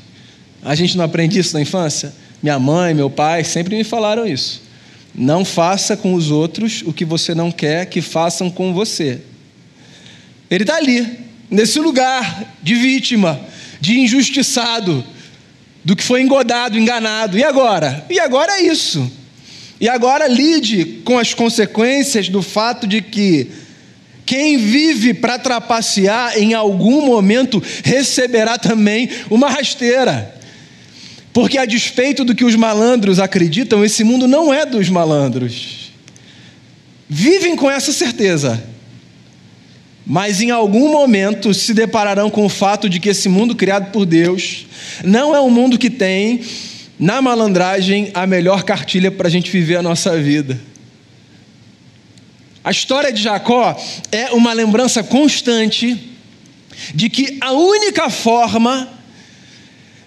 A 0.63 0.75
gente 0.75 0.97
não 0.97 1.05
aprende 1.05 1.39
isso 1.39 1.55
na 1.55 1.61
infância? 1.61 2.15
Minha 2.43 2.59
mãe, 2.59 2.95
meu 2.95 3.11
pai 3.11 3.45
sempre 3.45 3.77
me 3.77 3.85
falaram 3.85 4.27
isso. 4.27 4.63
Não 5.15 5.45
faça 5.45 5.97
com 5.97 6.15
os 6.15 6.31
outros 6.31 6.83
o 6.85 6.93
que 6.93 7.05
você 7.05 7.35
não 7.35 7.51
quer 7.51 7.87
que 7.87 8.01
façam 8.01 8.51
com 8.51 8.73
você. 8.73 9.21
Ele 10.51 10.65
está 10.65 10.77
ali, 10.77 11.19
nesse 11.51 11.79
lugar 11.79 12.55
de 12.63 12.75
vítima, 12.75 13.41
de 13.81 13.99
injustiçado, 13.99 15.05
do 15.85 15.95
que 15.95 16.03
foi 16.03 16.23
engodado, 16.23 16.79
enganado. 16.79 17.39
E 17.39 17.45
agora? 17.45 18.05
E 18.09 18.19
agora 18.19 18.53
é 18.61 18.63
isso. 18.63 19.11
E 19.85 19.89
agora 19.91 20.27
lide 20.27 21.03
com 21.05 21.19
as 21.19 21.35
consequências 21.35 22.31
do 22.31 22.41
fato 22.41 22.87
de 22.87 23.03
que 23.03 23.51
quem 24.25 24.57
vive 24.57 25.13
para 25.13 25.39
trapacear 25.39 26.39
em 26.39 26.55
algum 26.55 27.05
momento 27.05 27.63
receberá 27.85 28.57
também 28.57 29.11
uma 29.29 29.51
rasteira. 29.51 30.41
Porque, 31.35 31.59
a 31.59 31.67
despeito 31.67 32.25
do 32.25 32.35
que 32.35 32.47
os 32.47 32.57
malandros 32.57 33.19
acreditam, 33.19 33.85
esse 33.85 34.03
mundo 34.03 34.27
não 34.27 34.55
é 34.55 34.65
dos 34.65 34.89
malandros. 34.89 35.93
Vivem 37.07 37.55
com 37.55 37.71
essa 37.71 37.93
certeza. 37.93 38.65
Mas 40.07 40.41
em 40.41 40.51
algum 40.51 40.93
momento 40.93 41.53
se 41.53 41.75
depararão 41.75 42.31
com 42.31 42.47
o 42.47 42.49
fato 42.49 42.89
de 42.89 42.99
que 42.99 43.11
esse 43.11 43.29
mundo 43.29 43.55
criado 43.55 43.93
por 43.93 44.07
Deus 44.07 44.65
não 45.05 45.37
é 45.37 45.41
um 45.43 45.51
mundo 45.51 45.77
que 45.77 45.91
tem, 45.91 46.41
na 47.05 47.21
malandragem, 47.21 48.11
a 48.15 48.27
melhor 48.27 48.63
cartilha 48.63 49.11
para 49.11 49.29
a 49.29 49.31
gente 49.31 49.51
viver 49.51 49.77
a 49.77 49.83
nossa 49.83 50.17
vida. 50.17 50.59
A 52.65 52.71
história 52.71 53.13
de 53.13 53.23
Jacó 53.23 53.79
é 54.11 54.31
uma 54.31 54.55
lembrança 54.55 55.03
constante 55.03 56.11
de 56.95 57.11
que 57.11 57.37
a 57.43 57.53
única 57.53 58.09
forma 58.09 58.89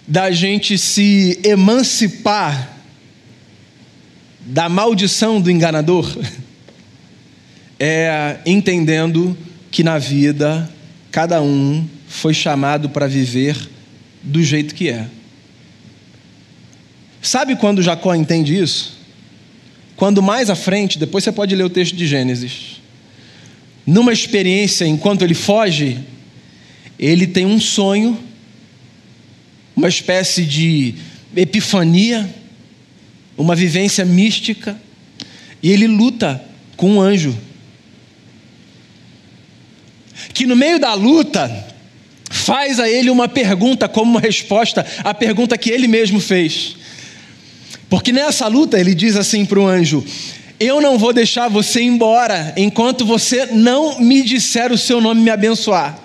da 0.08 0.32
gente 0.32 0.76
se 0.76 1.38
emancipar 1.44 2.76
da 4.40 4.68
maldição 4.68 5.40
do 5.40 5.52
enganador 5.52 6.18
é 7.78 8.40
entendendo 8.44 9.38
que 9.70 9.84
na 9.84 9.98
vida 9.98 10.68
cada 11.12 11.40
um 11.40 11.88
foi 12.08 12.34
chamado 12.34 12.88
para 12.88 13.06
viver 13.06 13.56
do 14.20 14.42
jeito 14.42 14.74
que 14.74 14.88
é. 14.88 15.06
Sabe 17.28 17.56
quando 17.56 17.82
Jacó 17.82 18.14
entende 18.14 18.58
isso? 18.58 18.96
Quando 19.96 20.22
mais 20.22 20.48
à 20.48 20.54
frente, 20.54 20.98
depois 20.98 21.22
você 21.22 21.30
pode 21.30 21.54
ler 21.54 21.62
o 21.62 21.68
texto 21.68 21.94
de 21.94 22.06
Gênesis, 22.06 22.80
numa 23.86 24.14
experiência 24.14 24.86
enquanto 24.86 25.20
ele 25.20 25.34
foge, 25.34 25.98
ele 26.98 27.26
tem 27.26 27.44
um 27.44 27.60
sonho 27.60 28.18
uma 29.76 29.90
espécie 29.90 30.42
de 30.42 30.94
epifania, 31.36 32.34
uma 33.36 33.54
vivência 33.54 34.06
mística, 34.06 34.80
e 35.62 35.70
ele 35.70 35.86
luta 35.86 36.42
com 36.78 36.92
um 36.92 37.00
anjo. 37.02 37.36
Que 40.32 40.46
no 40.46 40.56
meio 40.56 40.80
da 40.80 40.94
luta 40.94 41.74
faz 42.30 42.80
a 42.80 42.88
ele 42.88 43.10
uma 43.10 43.28
pergunta 43.28 43.86
como 43.86 44.12
uma 44.12 44.20
resposta 44.20 44.86
à 45.04 45.12
pergunta 45.12 45.58
que 45.58 45.68
ele 45.68 45.86
mesmo 45.86 46.20
fez. 46.20 46.78
Porque 47.88 48.12
nessa 48.12 48.46
luta 48.46 48.78
ele 48.78 48.94
diz 48.94 49.16
assim 49.16 49.44
para 49.44 49.58
o 49.58 49.66
anjo: 49.66 50.04
Eu 50.60 50.80
não 50.80 50.98
vou 50.98 51.12
deixar 51.12 51.48
você 51.48 51.80
embora 51.80 52.52
enquanto 52.56 53.04
você 53.04 53.46
não 53.46 53.98
me 54.00 54.22
disser 54.22 54.72
o 54.72 54.78
seu 54.78 55.00
nome 55.00 55.20
me 55.20 55.30
abençoar. 55.30 55.98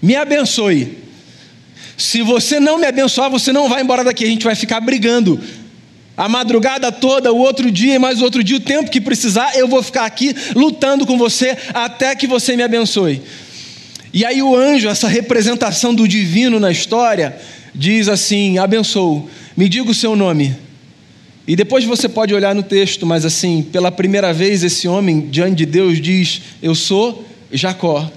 Me 0.00 0.16
abençoe. 0.16 0.98
Se 1.96 2.22
você 2.22 2.60
não 2.60 2.78
me 2.78 2.86
abençoar, 2.86 3.30
você 3.30 3.52
não 3.52 3.68
vai 3.68 3.82
embora 3.82 4.04
daqui, 4.04 4.24
a 4.24 4.28
gente 4.28 4.44
vai 4.44 4.54
ficar 4.54 4.80
brigando. 4.80 5.40
A 6.16 6.28
madrugada 6.28 6.90
toda, 6.90 7.32
o 7.32 7.38
outro 7.38 7.70
dia 7.70 7.94
e 7.94 7.98
mais 7.98 8.22
outro 8.22 8.42
dia, 8.42 8.56
o 8.56 8.60
tempo 8.60 8.90
que 8.90 9.00
precisar, 9.00 9.54
eu 9.54 9.68
vou 9.68 9.82
ficar 9.82 10.06
aqui 10.06 10.34
lutando 10.54 11.06
com 11.06 11.18
você 11.18 11.56
até 11.74 12.14
que 12.14 12.26
você 12.26 12.56
me 12.56 12.62
abençoe. 12.62 13.20
E 14.12 14.24
aí 14.24 14.42
o 14.42 14.56
anjo, 14.56 14.88
essa 14.88 15.08
representação 15.08 15.94
do 15.94 16.08
divino 16.08 16.58
na 16.58 16.70
história, 16.70 17.36
diz 17.74 18.08
assim: 18.08 18.56
abençoo, 18.56 19.28
me 19.54 19.68
diga 19.68 19.90
o 19.90 19.94
seu 19.94 20.16
nome. 20.16 20.65
E 21.46 21.54
depois 21.54 21.84
você 21.84 22.08
pode 22.08 22.34
olhar 22.34 22.54
no 22.54 22.62
texto, 22.62 23.06
mas 23.06 23.24
assim, 23.24 23.62
pela 23.62 23.92
primeira 23.92 24.32
vez 24.32 24.64
esse 24.64 24.88
homem 24.88 25.28
diante 25.28 25.56
de 25.56 25.66
Deus 25.66 26.00
diz: 26.00 26.42
Eu 26.60 26.74
sou 26.74 27.24
Jacó. 27.52 28.10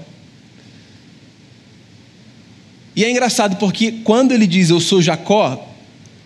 E 2.95 3.05
é 3.05 3.09
engraçado 3.09 3.55
porque 3.57 3.93
quando 4.03 4.33
ele 4.33 4.47
diz 4.47 4.69
eu 4.69 4.79
sou 4.79 5.01
Jacó, 5.01 5.65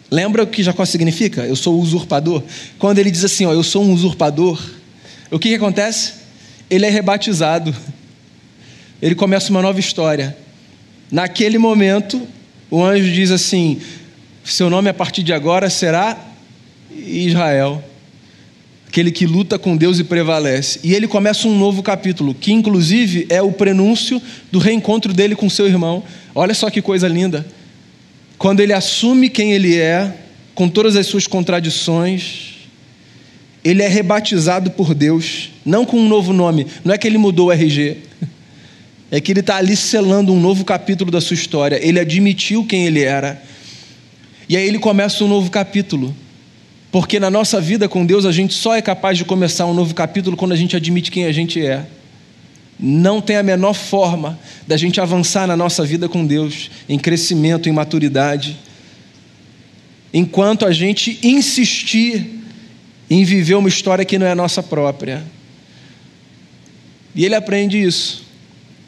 lembra 0.10 0.44
o 0.44 0.48
que 0.48 0.64
Jacó 0.64 0.86
significa? 0.86 1.46
Eu 1.46 1.56
sou 1.56 1.80
usurpador. 1.80 2.42
Quando 2.80 2.98
ele 3.00 3.12
diz 3.12 3.24
assim, 3.24 3.46
ó, 3.46 3.54
eu 3.54 3.62
sou 3.62 3.84
um 3.84 3.94
usurpador, 3.94 4.60
o 5.30 5.38
que, 5.38 5.50
que 5.50 5.56
acontece? 5.56 6.14
Ele 6.70 6.86
é 6.86 6.90
rebatizado. 6.90 7.76
Ele 9.02 9.14
começa 9.14 9.52
uma 9.52 9.62
nova 9.62 9.80
história. 9.80 10.36
Naquele 11.12 11.58
momento, 11.58 12.28
o 12.72 12.84
anjo 12.84 13.12
diz 13.12 13.30
assim: 13.30 13.80
seu 14.44 14.70
nome 14.70 14.90
a 14.90 14.94
partir 14.94 15.22
de 15.22 15.34
agora 15.34 15.70
será 15.70 16.33
Israel 16.96 17.84
aquele 18.94 19.10
que 19.10 19.26
luta 19.26 19.58
com 19.58 19.76
Deus 19.76 19.98
e 19.98 20.04
prevalece. 20.04 20.80
E 20.84 20.94
ele 20.94 21.08
começa 21.08 21.48
um 21.48 21.58
novo 21.58 21.82
capítulo, 21.82 22.36
que 22.36 22.54
inclusive 22.54 23.26
é 23.28 23.42
o 23.42 23.52
prenúncio 23.52 24.22
do 24.52 24.60
reencontro 24.60 25.12
dele 25.12 25.36
com 25.36 25.50
seu 25.50 25.66
irmão. 25.66 26.04
Olha 26.36 26.54
só 26.54 26.70
que 26.70 26.80
coisa 26.80 27.08
linda. 27.08 27.44
Quando 28.38 28.60
ele 28.60 28.72
assume 28.72 29.30
quem 29.30 29.52
ele 29.52 29.80
é, 29.80 30.14
com 30.54 30.70
todas 30.70 30.96
as 30.96 31.08
suas 31.08 31.26
contradições, 31.26 32.68
ele 33.64 33.82
é 33.82 33.88
rebatizado 33.88 34.70
por 34.70 34.94
Deus, 34.94 35.50
não 35.66 35.86
com 35.86 35.98
um 35.98 36.08
novo 36.08 36.32
nome, 36.32 36.68
não 36.86 36.94
é 36.94 36.98
que 36.98 37.08
ele 37.08 37.18
mudou 37.18 37.48
o 37.48 37.52
RG, 37.52 37.98
é 39.10 39.20
que 39.20 39.32
ele 39.32 39.40
está 39.40 39.56
ali 39.56 39.76
selando 39.76 40.32
um 40.32 40.40
novo 40.40 40.64
capítulo 40.64 41.10
da 41.10 41.20
sua 41.20 41.34
história. 41.34 41.80
Ele 41.82 42.00
admitiu 42.00 42.64
quem 42.64 42.86
ele 42.86 43.02
era, 43.02 43.42
e 44.48 44.56
aí 44.56 44.68
ele 44.68 44.78
começa 44.78 45.24
um 45.24 45.28
novo 45.28 45.50
capítulo. 45.50 46.16
Porque 46.94 47.20
na 47.20 47.32
nossa 47.32 47.60
vida 47.60 47.90
com 47.90 48.06
Deus 48.06 48.24
a 48.24 48.32
gente 48.32 48.54
só 48.54 48.76
é 48.76 48.82
capaz 48.82 49.18
de 49.18 49.26
começar 49.26 49.66
um 49.66 49.74
novo 49.74 49.96
capítulo 49.96 50.38
quando 50.38 50.52
a 50.52 50.56
gente 50.56 50.76
admite 50.76 51.10
quem 51.10 51.26
a 51.26 51.32
gente 51.32 51.60
é. 51.60 51.88
Não 52.80 53.20
tem 53.20 53.36
a 53.36 53.42
menor 53.42 53.74
forma 53.74 54.40
da 54.68 54.78
gente 54.78 55.02
avançar 55.02 55.48
na 55.48 55.58
nossa 55.58 55.84
vida 55.84 56.08
com 56.08 56.24
Deus, 56.24 56.70
em 56.88 57.00
crescimento, 57.00 57.68
em 57.68 57.72
maturidade, 57.72 58.56
enquanto 60.14 60.68
a 60.68 60.72
gente 60.72 61.18
insistir 61.24 62.44
em 63.10 63.26
viver 63.26 63.56
uma 63.56 63.70
história 63.70 64.06
que 64.06 64.20
não 64.20 64.28
é 64.28 64.36
nossa 64.36 64.62
própria. 64.62 65.24
E 67.16 67.26
ele 67.26 67.34
aprende 67.34 67.82
isso 67.82 68.24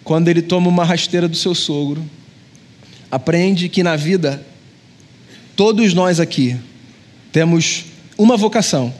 quando 0.04 0.28
ele 0.28 0.44
toma 0.44 0.70
uma 0.70 0.86
rasteira 0.86 1.28
do 1.28 1.36
seu 1.36 1.56
sogro. 1.56 2.06
Aprende 3.10 3.68
que 3.68 3.82
na 3.82 3.96
vida, 3.96 4.46
todos 5.56 5.92
nós 5.96 6.20
aqui 6.20 6.56
temos 7.32 7.95
uma 8.18 8.38
vocação: 8.38 8.94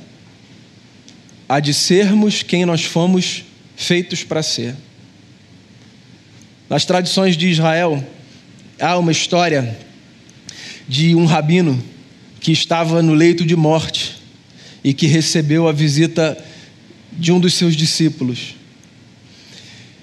a 1.48 1.60
de 1.60 1.74
sermos 1.74 2.44
quem 2.44 2.66
nós 2.66 2.84
fomos 2.84 3.44
feitos 3.76 4.24
para 4.24 4.44
ser. 4.44 4.76
Nas 6.70 6.86
tradições 6.86 7.38
de 7.38 7.48
Israel, 7.48 8.06
há 8.80 8.98
uma 8.98 9.12
história 9.12 9.78
de 10.88 11.16
um 11.16 11.26
rabino 11.26 11.82
que 12.40 12.52
estava 12.52 13.02
no 13.02 13.14
leito 13.14 13.46
de 13.46 13.56
morte 13.56 14.16
e 14.84 14.94
que 14.94 15.08
recebeu 15.08 15.68
a 15.68 15.72
visita 15.72 16.38
de 17.12 17.32
um 17.32 17.40
dos 17.40 17.54
seus 17.54 17.76
discípulos. 17.76 18.56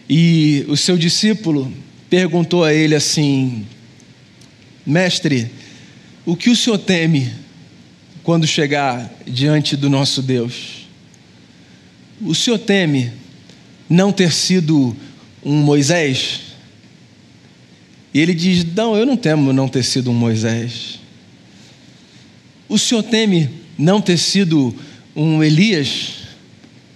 E 0.09 0.65
o 0.69 0.77
seu 0.77 0.97
discípulo 0.97 1.73
perguntou 2.09 2.65
a 2.65 2.73
ele 2.73 2.95
assim: 2.95 3.67
Mestre, 4.85 5.51
o 6.25 6.37
que 6.37 6.51
o 6.51 6.57
senhor 6.57 6.79
teme 6.79 7.42
quando 8.23 8.47
chegar 8.47 9.13
diante 9.27 9.77
do 9.77 9.91
nosso 9.91 10.23
Deus. 10.23 10.87
O 12.21 12.35
senhor 12.35 12.59
teme 12.59 13.13
não 13.89 14.13
ter 14.13 14.33
sido 14.33 14.97
um 15.45 15.57
Moisés? 15.57 16.41
E 18.15 18.21
ele 18.21 18.35
diz: 18.35 18.65
Não, 18.75 18.97
eu 18.97 19.05
não 19.05 19.17
temo 19.17 19.53
não 19.53 19.69
ter 19.69 19.83
sido 19.83 20.11
um 20.11 20.15
Moisés. 20.15 21.01
O 22.69 22.79
senhor 22.79 23.03
teme 23.03 23.51
não 23.77 24.01
ter 24.01 24.17
sido 24.17 24.75
um 25.15 25.43
Elias, 25.43 26.15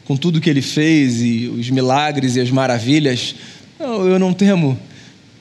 com 0.05 0.17
tudo 0.17 0.41
que 0.41 0.49
ele 0.49 0.63
fez 0.63 1.21
e 1.21 1.49
os 1.49 1.69
milagres 1.71 2.37
e 2.37 2.41
as 2.41 2.51
maravilhas? 2.51 3.35
Não, 3.79 4.07
eu 4.07 4.19
não 4.19 4.33
temo 4.33 4.79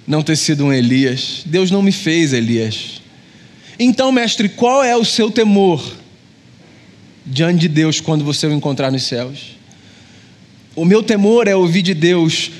não 0.08 0.22
ter 0.22 0.36
sido 0.36 0.66
um 0.66 0.74
Elias. 0.74 1.44
Deus 1.46 1.72
não 1.72 1.82
me 1.82 1.92
fez 1.92 2.34
Elias. 2.34 3.02
Então, 3.78 4.12
mestre, 4.12 4.48
qual 4.50 4.84
é 4.84 4.96
o 4.96 5.04
seu 5.04 5.30
temor 5.30 5.84
diante 7.26 7.60
de 7.60 7.68
Deus 7.68 8.00
quando 8.00 8.24
você 8.24 8.48
o 8.48 8.54
encontrar 8.54 8.92
nos 8.92 9.04
céus? 9.04 9.58
O 10.76 10.86
meu 10.86 11.04
temor 11.04 11.48
é 11.48 11.56
ouvir 11.56 11.82
de 11.82 11.94
Deus, 11.94 12.52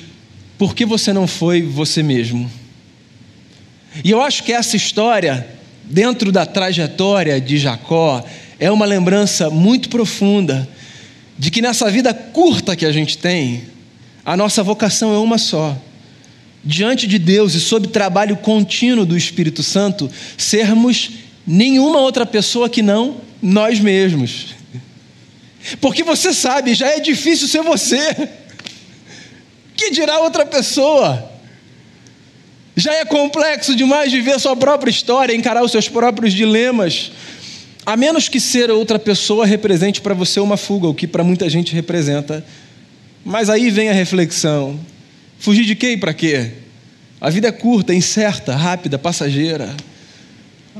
por 0.58 0.74
que 0.74 0.84
você 0.84 1.12
não 1.12 1.26
foi 1.26 1.62
você 1.62 2.02
mesmo? 2.02 2.50
E 4.04 4.10
eu 4.10 4.20
acho 4.20 4.42
que 4.42 4.52
essa 4.52 4.76
história, 4.76 5.46
dentro 5.84 6.30
da 6.30 6.44
trajetória 6.44 7.40
de 7.40 7.58
Jacó, 7.58 8.24
é 8.58 8.70
uma 8.70 8.86
lembrança 8.86 9.50
muito 9.50 9.88
profunda 9.88 10.68
de 11.38 11.50
que 11.50 11.62
nessa 11.62 11.90
vida 11.90 12.12
curta 12.14 12.76
que 12.76 12.86
a 12.86 12.92
gente 12.92 13.18
tem, 13.18 13.64
a 14.24 14.36
nossa 14.36 14.62
vocação 14.62 15.14
é 15.14 15.18
uma 15.18 15.38
só. 15.38 15.76
Diante 16.66 17.06
de 17.06 17.16
Deus 17.16 17.54
e 17.54 17.60
sob 17.60 17.86
trabalho 17.86 18.36
contínuo 18.38 19.06
do 19.06 19.16
Espírito 19.16 19.62
Santo, 19.62 20.10
sermos 20.36 21.10
nenhuma 21.46 22.00
outra 22.00 22.26
pessoa 22.26 22.68
que 22.68 22.82
não 22.82 23.20
nós 23.40 23.78
mesmos. 23.78 24.46
Porque 25.80 26.02
você 26.02 26.34
sabe, 26.34 26.74
já 26.74 26.88
é 26.88 26.98
difícil 26.98 27.46
ser 27.46 27.62
você. 27.62 28.28
Que 29.76 29.92
dirá 29.92 30.18
outra 30.18 30.44
pessoa? 30.44 31.30
Já 32.74 32.94
é 32.94 33.04
complexo 33.04 33.76
demais 33.76 34.10
viver 34.10 34.40
sua 34.40 34.56
própria 34.56 34.90
história, 34.90 35.34
encarar 35.34 35.62
os 35.62 35.70
seus 35.70 35.88
próprios 35.88 36.32
dilemas. 36.32 37.12
A 37.84 37.96
menos 37.96 38.28
que 38.28 38.40
ser 38.40 38.72
outra 38.72 38.98
pessoa 38.98 39.46
represente 39.46 40.00
para 40.00 40.14
você 40.14 40.40
uma 40.40 40.56
fuga, 40.56 40.88
o 40.88 40.94
que 40.94 41.06
para 41.06 41.22
muita 41.22 41.48
gente 41.48 41.72
representa. 41.72 42.44
Mas 43.24 43.48
aí 43.48 43.70
vem 43.70 43.88
a 43.88 43.92
reflexão: 43.92 44.80
fugir 45.38 45.64
de 45.64 45.74
quê 45.74 45.92
e 45.92 45.96
para 45.96 46.14
quê? 46.14 46.50
A 47.20 47.30
vida 47.30 47.48
é 47.48 47.52
curta, 47.52 47.94
incerta, 47.94 48.54
rápida, 48.54 48.98
passageira. 48.98 49.74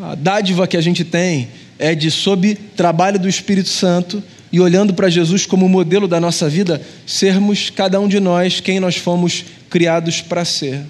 A 0.00 0.14
dádiva 0.14 0.66
que 0.66 0.76
a 0.76 0.80
gente 0.80 1.04
tem 1.04 1.48
é 1.78 1.94
de, 1.94 2.10
sob 2.10 2.54
trabalho 2.76 3.18
do 3.18 3.28
Espírito 3.28 3.68
Santo, 3.68 4.22
e 4.52 4.60
olhando 4.60 4.94
para 4.94 5.08
Jesus 5.08 5.44
como 5.44 5.68
modelo 5.68 6.06
da 6.06 6.20
nossa 6.20 6.48
vida, 6.48 6.80
sermos 7.06 7.68
cada 7.68 8.00
um 8.00 8.08
de 8.08 8.20
nós 8.20 8.60
quem 8.60 8.78
nós 8.80 8.96
fomos 8.96 9.44
criados 9.68 10.22
para 10.22 10.44
ser. 10.44 10.82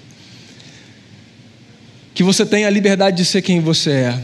Que 2.13 2.23
você 2.23 2.45
tenha 2.45 2.67
a 2.67 2.69
liberdade 2.69 3.17
de 3.17 3.25
ser 3.25 3.41
quem 3.41 3.59
você 3.59 3.91
é. 3.91 4.21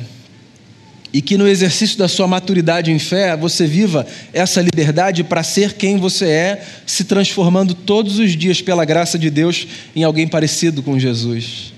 E 1.14 1.22
que 1.22 1.38
no 1.38 1.48
exercício 1.48 1.96
da 1.98 2.08
sua 2.08 2.28
maturidade 2.28 2.92
em 2.92 2.98
fé, 2.98 3.38
você 3.38 3.68
viva 3.68 4.06
essa 4.34 4.60
liberdade 4.60 5.24
para 5.24 5.44
ser 5.44 5.74
quem 5.74 5.98
você 5.98 6.26
é, 6.26 6.66
se 6.88 7.04
transformando 7.04 7.76
todos 7.76 8.18
os 8.18 8.36
dias 8.36 8.62
pela 8.62 8.84
graça 8.84 9.18
de 9.18 9.30
Deus 9.30 9.68
em 9.96 10.04
alguém 10.04 10.28
parecido 10.28 10.82
com 10.82 10.98
Jesus. 10.98 11.72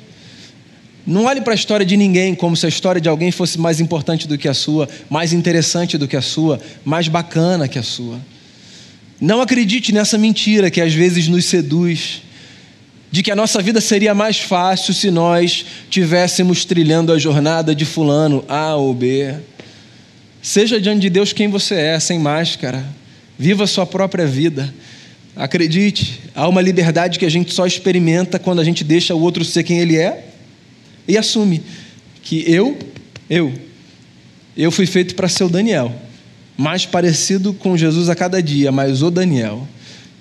Não 1.06 1.26
olhe 1.26 1.41
para 1.41 1.54
a 1.54 1.56
história 1.56 1.86
de 1.86 1.95
ninguém 1.95 2.34
como 2.34 2.56
se 2.56 2.65
a 2.65 2.69
história 2.69 3.00
de 3.00 3.08
alguém 3.08 3.30
fosse 3.30 3.60
mais 3.60 3.80
importante 3.80 4.28
do 4.28 4.38
que 4.38 4.48
a 4.48 4.54
sua, 4.54 4.89
mais 5.10 5.34
interessante 5.34 5.98
do 5.98 6.08
que 6.08 6.15
a 6.15 6.21
sua, 6.21 6.60
mais 6.84 7.08
bacana 7.08 7.67
que 7.67 7.78
a 7.78 7.84
sua. 7.84 8.19
Não 9.21 9.39
acredite 9.39 9.91
nessa 9.91 10.17
mentira 10.17 10.71
que 10.71 10.82
às 10.82 10.93
vezes 10.93 11.28
nos 11.28 11.45
seduz, 11.45 12.24
de 13.15 13.23
que 13.23 13.32
a 13.32 13.36
nossa 13.36 13.62
vida 13.62 13.80
seria 13.80 14.13
mais 14.13 14.41
fácil 14.41 14.93
se 14.93 15.10
nós 15.10 15.65
tivéssemos 15.89 16.65
trilhando 16.65 17.13
a 17.13 17.17
jornada 17.17 17.73
de 17.73 17.86
Fulano 17.86 18.43
A 18.45 18.75
ou 18.75 18.93
B. 18.93 19.34
Seja 20.41 20.82
diante 20.82 20.99
de 20.99 21.10
Deus 21.10 21.32
quem 21.32 21.47
você 21.47 21.75
é, 21.75 21.97
sem 21.97 22.19
máscara. 22.19 22.86
Viva 23.39 23.63
a 23.63 23.67
sua 23.67 23.86
própria 23.86 24.28
vida. 24.28 24.75
Acredite, 25.34 26.19
há 26.36 26.45
uma 26.45 26.62
liberdade 26.62 27.17
que 27.17 27.25
a 27.25 27.32
gente 27.32 27.54
só 27.54 27.65
experimenta 27.65 28.38
quando 28.38 28.60
a 28.60 28.65
gente 28.65 28.84
deixa 28.84 29.15
o 29.15 29.21
outro 29.21 29.45
ser 29.45 29.63
quem 29.63 29.80
ele 29.80 29.95
é 29.95 30.25
e 31.08 31.17
assume 31.17 31.63
que 32.21 32.43
eu, 32.45 32.78
eu, 33.30 33.54
eu 34.58 34.69
fui 34.69 34.86
feito 34.86 35.15
para 35.15 35.30
ser 35.30 35.45
o 35.45 35.49
Daniel, 35.49 35.89
mais 36.58 36.86
parecido 36.86 37.54
com 37.54 37.78
Jesus 37.78 38.10
a 38.10 38.15
cada 38.15 38.43
dia, 38.43 38.73
mas 38.73 39.01
o 39.01 39.10
Daniel, 39.10 39.65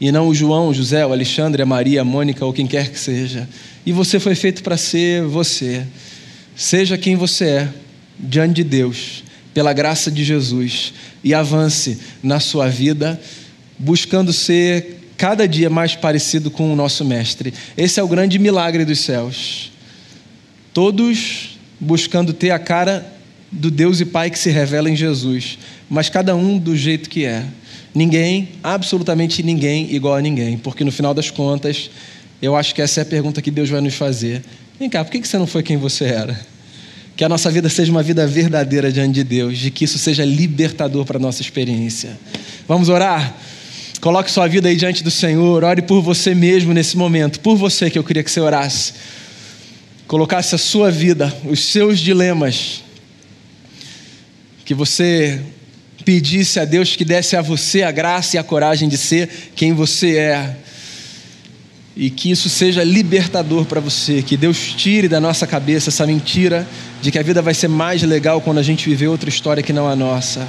e 0.06 0.12
não 0.12 0.28
o 0.28 0.34
João, 0.34 0.68
o 0.68 0.74
José, 0.74 1.06
o 1.06 1.12
Alexandre, 1.12 1.62
a 1.62 1.66
Maria, 1.66 2.02
a 2.02 2.04
Mônica 2.04 2.44
ou 2.44 2.52
quem 2.52 2.66
quer 2.66 2.90
que 2.90 3.00
seja. 3.00 3.48
E 3.86 3.90
você 3.90 4.20
foi 4.20 4.34
feito 4.34 4.62
para 4.62 4.76
ser 4.76 5.22
você. 5.22 5.82
Seja 6.54 6.98
quem 6.98 7.16
você 7.16 7.44
é 7.46 7.68
diante 8.18 8.56
de 8.56 8.64
Deus, 8.64 9.24
pela 9.54 9.72
graça 9.72 10.10
de 10.10 10.22
Jesus, 10.22 10.92
e 11.24 11.32
avance 11.32 11.98
na 12.22 12.38
sua 12.38 12.68
vida, 12.68 13.18
buscando 13.78 14.30
ser 14.30 15.08
cada 15.16 15.48
dia 15.48 15.70
mais 15.70 15.96
parecido 15.96 16.50
com 16.50 16.70
o 16.70 16.76
nosso 16.76 17.02
Mestre. 17.02 17.54
Esse 17.74 17.98
é 17.98 18.02
o 18.02 18.08
grande 18.08 18.38
milagre 18.38 18.84
dos 18.84 19.00
céus. 19.00 19.72
Todos 20.74 21.58
buscando 21.80 22.34
ter 22.34 22.50
a 22.50 22.58
cara 22.58 23.10
do 23.50 23.70
Deus 23.70 24.00
e 24.00 24.04
Pai 24.04 24.28
que 24.28 24.38
se 24.38 24.50
revela 24.50 24.90
em 24.90 24.96
Jesus, 24.96 25.58
mas 25.88 26.10
cada 26.10 26.36
um 26.36 26.58
do 26.58 26.76
jeito 26.76 27.08
que 27.08 27.24
é. 27.24 27.46
Ninguém, 27.94 28.48
absolutamente 28.62 29.42
ninguém, 29.42 29.94
igual 29.94 30.16
a 30.16 30.20
ninguém, 30.20 30.58
porque 30.58 30.82
no 30.82 30.90
final 30.90 31.14
das 31.14 31.30
contas, 31.30 31.90
eu 32.42 32.56
acho 32.56 32.74
que 32.74 32.82
essa 32.82 33.00
é 33.00 33.02
a 33.02 33.06
pergunta 33.06 33.40
que 33.40 33.50
Deus 33.50 33.70
vai 33.70 33.80
nos 33.80 33.94
fazer. 33.94 34.42
Vem 34.78 34.90
cá, 34.90 35.04
por 35.04 35.12
que 35.12 35.26
você 35.26 35.38
não 35.38 35.46
foi 35.46 35.62
quem 35.62 35.76
você 35.76 36.06
era? 36.06 36.38
Que 37.16 37.24
a 37.24 37.28
nossa 37.28 37.50
vida 37.50 37.68
seja 37.68 37.92
uma 37.92 38.02
vida 38.02 38.26
verdadeira 38.26 38.90
diante 38.90 39.14
de 39.14 39.24
Deus, 39.24 39.58
de 39.58 39.70
que 39.70 39.84
isso 39.84 39.98
seja 39.98 40.24
libertador 40.24 41.04
para 41.04 41.18
a 41.18 41.20
nossa 41.20 41.40
experiência. 41.40 42.18
Vamos 42.66 42.88
orar? 42.88 43.36
Coloque 44.00 44.30
sua 44.30 44.48
vida 44.48 44.68
aí 44.68 44.76
diante 44.76 45.04
do 45.04 45.10
Senhor, 45.10 45.62
ore 45.62 45.82
por 45.82 46.02
você 46.02 46.34
mesmo 46.34 46.74
nesse 46.74 46.96
momento, 46.96 47.38
por 47.38 47.56
você 47.56 47.88
que 47.88 47.98
eu 47.98 48.02
queria 48.02 48.24
que 48.24 48.30
você 48.30 48.40
orasse 48.40 48.94
colocasse 50.06 50.54
a 50.54 50.58
sua 50.58 50.90
vida, 50.90 51.34
os 51.44 51.60
seus 51.60 51.98
dilemas, 51.98 52.82
que 54.64 54.74
você 54.74 55.40
pedisse 56.04 56.60
a 56.60 56.64
Deus 56.64 56.96
que 56.96 57.04
desse 57.04 57.36
a 57.36 57.42
você 57.42 57.82
a 57.82 57.90
graça 57.90 58.36
e 58.36 58.38
a 58.38 58.42
coragem 58.42 58.88
de 58.88 58.96
ser 58.98 59.52
quem 59.54 59.72
você 59.72 60.16
é. 60.16 60.56
E 61.96 62.10
que 62.10 62.30
isso 62.30 62.48
seja 62.48 62.82
libertador 62.82 63.64
para 63.64 63.80
você, 63.80 64.20
que 64.20 64.36
Deus 64.36 64.74
tire 64.76 65.08
da 65.08 65.20
nossa 65.20 65.46
cabeça 65.46 65.90
essa 65.90 66.06
mentira 66.06 66.66
de 67.00 67.10
que 67.10 67.18
a 67.18 67.22
vida 67.22 67.40
vai 67.40 67.54
ser 67.54 67.68
mais 67.68 68.02
legal 68.02 68.40
quando 68.40 68.58
a 68.58 68.62
gente 68.62 68.88
viver 68.88 69.06
outra 69.06 69.28
história 69.28 69.62
que 69.62 69.72
não 69.72 69.88
a 69.88 69.94
nossa. 69.94 70.46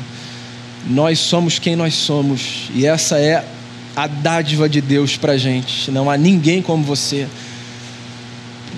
Nós 0.87 1.19
somos 1.19 1.59
quem 1.59 1.75
nós 1.75 1.93
somos, 1.93 2.69
e 2.73 2.85
essa 2.85 3.19
é 3.19 3.45
a 3.95 4.07
dádiva 4.07 4.67
de 4.67 4.81
Deus 4.81 5.17
para 5.17 5.33
a 5.33 5.37
gente. 5.37 5.91
Não 5.91 6.09
há 6.09 6.17
ninguém 6.17 6.61
como 6.61 6.83
você 6.83 7.27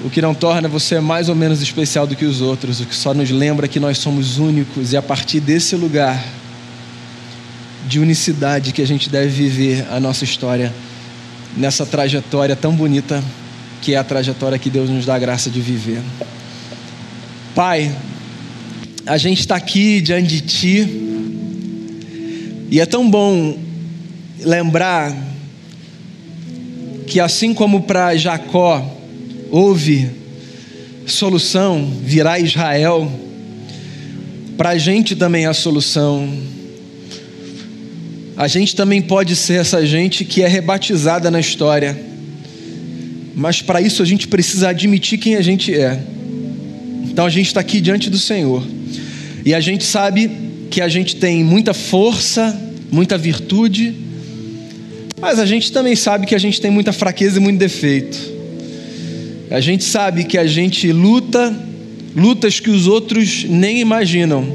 o 0.04 0.10
que 0.10 0.22
não 0.22 0.34
torna 0.34 0.68
você 0.68 1.00
mais 1.00 1.28
ou 1.28 1.36
menos 1.36 1.62
especial 1.62 2.06
do 2.06 2.16
que 2.16 2.26
os 2.26 2.42
outros, 2.42 2.80
o 2.80 2.86
que 2.86 2.96
só 2.96 3.14
nos 3.14 3.32
lembra 3.32 3.68
que 3.68 3.80
nós 3.80 3.98
somos 3.98 4.38
únicos 4.38 4.94
e 4.94 4.98
a 4.98 5.02
partir 5.02 5.40
desse 5.40 5.76
lugar 5.76 6.24
de 7.88 8.00
unicidade 8.00 8.74
que 8.74 8.82
a 8.82 8.88
gente 8.88 9.10
deve 9.10 9.30
viver 9.30 9.88
a 9.90 10.00
nossa 10.00 10.24
história 10.24 10.74
nessa 11.56 11.86
trajetória 11.86 12.56
tão 12.56 12.76
bonita 12.76 13.24
que 13.82 13.94
é 13.94 13.98
a 13.98 14.04
trajetória 14.04 14.60
que 14.60 14.70
Deus 14.70 14.90
nos 14.90 15.06
dá 15.06 15.16
a 15.16 15.20
graça 15.20 15.50
de 15.50 15.62
viver. 15.62 16.02
Pai, 17.56 17.96
a 19.06 19.18
gente 19.18 19.40
está 19.40 19.56
aqui 19.56 20.02
diante 20.02 20.28
de 20.28 20.42
Ti 20.42 21.08
e 22.70 22.80
é 22.80 22.86
tão 22.86 23.10
bom 23.10 23.58
lembrar 24.42 25.16
que 27.08 27.20
assim 27.20 27.54
como 27.54 27.84
para 27.84 28.16
Jacó 28.18 28.86
houve 29.50 30.12
solução, 31.06 31.90
virá 32.04 32.38
Israel. 32.38 33.10
Para 34.58 34.72
a 34.72 34.78
gente 34.78 35.16
também 35.16 35.46
há 35.46 35.54
solução. 35.54 36.57
A 38.38 38.48
gente 38.48 38.76
também 38.76 39.02
pode 39.02 39.36
ser 39.36 39.60
essa 39.60 39.84
gente 39.84 40.24
que 40.24 40.44
é 40.44 40.48
rebatizada 40.48 41.32
na 41.32 41.40
história. 41.40 42.00
Mas 43.36 43.64
para 43.64 43.82
isso 43.82 44.04
a 44.04 44.06
gente 44.06 44.28
precisa 44.28 44.70
admitir 44.70 45.18
quem 45.18 45.36
a 45.36 45.42
gente 45.42 45.74
é. 45.74 46.00
Então 47.06 47.26
a 47.26 47.32
gente 47.32 47.48
está 47.48 47.62
aqui 47.62 47.82
diante 47.82 48.12
do 48.12 48.18
Senhor. 48.20 48.64
E 49.44 49.56
a 49.56 49.60
gente 49.60 49.84
sabe 49.84 50.30
que 50.70 50.82
a 50.82 50.88
gente 50.88 51.16
tem 51.16 51.44
muita 51.44 51.74
força, 51.74 52.56
muita 52.92 53.18
virtude, 53.18 53.96
mas 55.20 55.40
a 55.40 55.46
gente 55.46 55.72
também 55.72 55.96
sabe 55.96 56.28
que 56.28 56.36
a 56.36 56.40
gente 56.40 56.62
tem 56.62 56.70
muita 56.70 56.94
fraqueza 56.94 57.38
e 57.38 57.40
muito 57.40 57.58
defeito. 57.58 58.20
A 59.50 59.60
gente 59.60 59.84
sabe 59.84 60.26
que 60.26 60.38
a 60.38 60.46
gente 60.46 60.92
luta, 60.92 61.58
lutas 62.16 62.60
que 62.60 62.70
os 62.70 62.86
outros 62.86 63.46
nem 63.46 63.80
imaginam, 63.80 64.46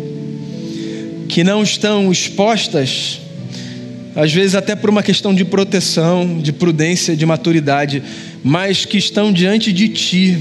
que 1.28 1.42
não 1.42 1.64
estão 1.64 2.12
expostas 2.12 3.21
às 4.14 4.32
vezes 4.32 4.54
até 4.54 4.76
por 4.76 4.90
uma 4.90 5.02
questão 5.02 5.34
de 5.34 5.44
proteção, 5.44 6.38
de 6.38 6.52
prudência, 6.52 7.16
de 7.16 7.24
maturidade, 7.24 8.02
mas 8.44 8.84
que 8.84 8.98
estão 8.98 9.32
diante 9.32 9.72
de 9.72 9.88
Ti, 9.88 10.38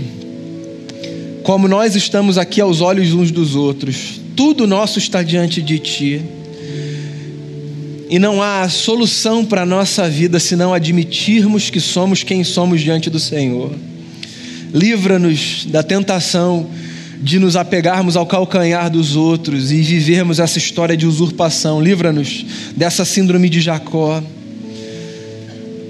como 1.44 1.68
nós 1.68 1.96
estamos 1.96 2.38
aqui 2.38 2.60
aos 2.60 2.82
olhos 2.82 3.14
uns 3.14 3.32
dos 3.32 3.56
outros. 3.56 4.20
Tudo 4.36 4.68
nosso 4.68 5.00
está 5.00 5.24
diante 5.24 5.62
de 5.62 5.80
Ti. 5.80 6.22
E 8.10 8.20
não 8.20 8.42
há 8.42 8.68
solução 8.68 9.46
para 9.46 9.62
a 9.62 9.66
nossa 9.66 10.10
vida 10.10 10.38
se 10.38 10.56
não 10.56 10.74
admitirmos 10.74 11.70
que 11.70 11.80
somos 11.80 12.24
quem 12.24 12.44
somos 12.44 12.82
diante 12.82 13.10
do 13.10 13.20
Senhor. 13.20 13.72
Livra-nos 14.74 15.66
da 15.66 15.82
tentação 15.82 16.70
de 17.22 17.38
nos 17.38 17.56
apegarmos 17.56 18.16
ao 18.16 18.26
calcanhar 18.26 18.90
dos 18.90 19.16
outros 19.16 19.72
e 19.72 19.82
vivermos 19.82 20.40
essa 20.40 20.58
história 20.58 20.98
de 20.98 21.06
usurpação. 21.06 21.80
Livra-nos 21.80 22.46
dessa 22.76 23.06
síndrome 23.06 23.48
de 23.48 23.62
Jacó. 23.62 24.24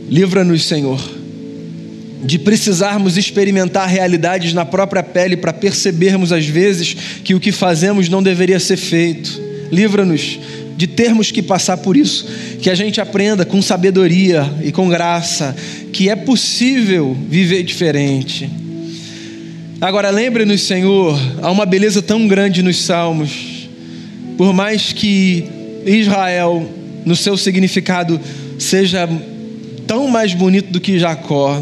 Livra-nos, 0.10 0.66
Senhor, 0.66 1.00
de 2.24 2.38
precisarmos 2.38 3.18
experimentar 3.18 3.88
realidades 3.88 4.54
na 4.54 4.66
própria 4.66 5.02
pele 5.02 5.38
para 5.38 5.54
percebermos 5.54 6.34
às 6.34 6.46
vezes 6.46 6.96
que 7.24 7.34
o 7.34 7.40
que 7.40 7.54
fazemos 7.54 8.10
não 8.10 8.22
deveria 8.22 8.60
ser 8.60 8.76
feito. 8.76 9.42
Livra-nos 9.72 10.38
de 10.76 10.88
termos 10.88 11.32
que 11.32 11.42
passar 11.42 11.78
por 11.78 11.96
isso, 11.96 12.28
que 12.62 12.70
a 12.70 12.76
gente 12.76 13.00
aprenda 13.00 13.46
com 13.46 13.62
sabedoria 13.62 14.52
e 14.64 14.72
com 14.72 14.90
graça 14.90 15.56
que 15.94 16.10
é 16.10 16.16
possível 16.16 17.16
viver 17.30 17.64
diferente. 17.64 18.50
Agora 19.82 20.12
lembre-nos, 20.12 20.62
Senhor, 20.62 21.20
há 21.42 21.50
uma 21.50 21.66
beleza 21.66 22.04
tão 22.04 22.28
grande 22.28 22.62
nos 22.62 22.78
salmos. 22.78 23.68
Por 24.38 24.54
mais 24.54 24.94
que 24.94 25.44
Israel, 25.84 26.70
no 27.04 27.16
seu 27.16 27.36
significado, 27.36 28.22
seja 28.60 29.10
tão 29.88 30.08
mais 30.08 30.36
bonito 30.36 30.72
do 30.72 30.80
que 30.80 31.00
Jacó, 31.00 31.60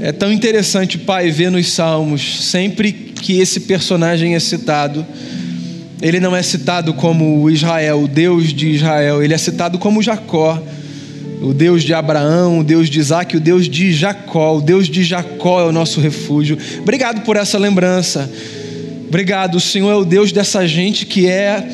é 0.00 0.10
tão 0.10 0.32
interessante, 0.32 0.96
Pai, 0.96 1.30
ver 1.30 1.50
nos 1.50 1.70
salmos, 1.70 2.46
sempre 2.46 2.92
que 2.92 3.38
esse 3.38 3.60
personagem 3.60 4.34
é 4.34 4.40
citado, 4.40 5.04
ele 6.00 6.18
não 6.18 6.34
é 6.34 6.42
citado 6.42 6.94
como 6.94 7.50
Israel, 7.50 8.04
o 8.04 8.08
Deus 8.08 8.54
de 8.54 8.70
Israel, 8.70 9.22
ele 9.22 9.34
é 9.34 9.38
citado 9.38 9.78
como 9.78 10.02
Jacó, 10.02 10.62
o 11.40 11.52
Deus 11.54 11.82
de 11.82 11.94
Abraão, 11.94 12.60
o 12.60 12.64
Deus 12.64 12.90
de 12.90 12.98
Isaac, 12.98 13.36
o 13.36 13.40
Deus 13.40 13.68
de 13.68 13.92
Jacó. 13.92 14.56
O 14.56 14.60
Deus 14.60 14.88
de 14.88 15.04
Jacó 15.04 15.60
é 15.60 15.64
o 15.64 15.72
nosso 15.72 16.00
refúgio. 16.00 16.58
Obrigado 16.80 17.22
por 17.22 17.36
essa 17.36 17.58
lembrança. 17.58 18.30
Obrigado, 19.06 19.54
o 19.54 19.60
Senhor 19.60 19.90
é 19.90 19.94
o 19.94 20.04
Deus 20.04 20.32
dessa 20.32 20.66
gente 20.66 21.06
que 21.06 21.26
é 21.26 21.66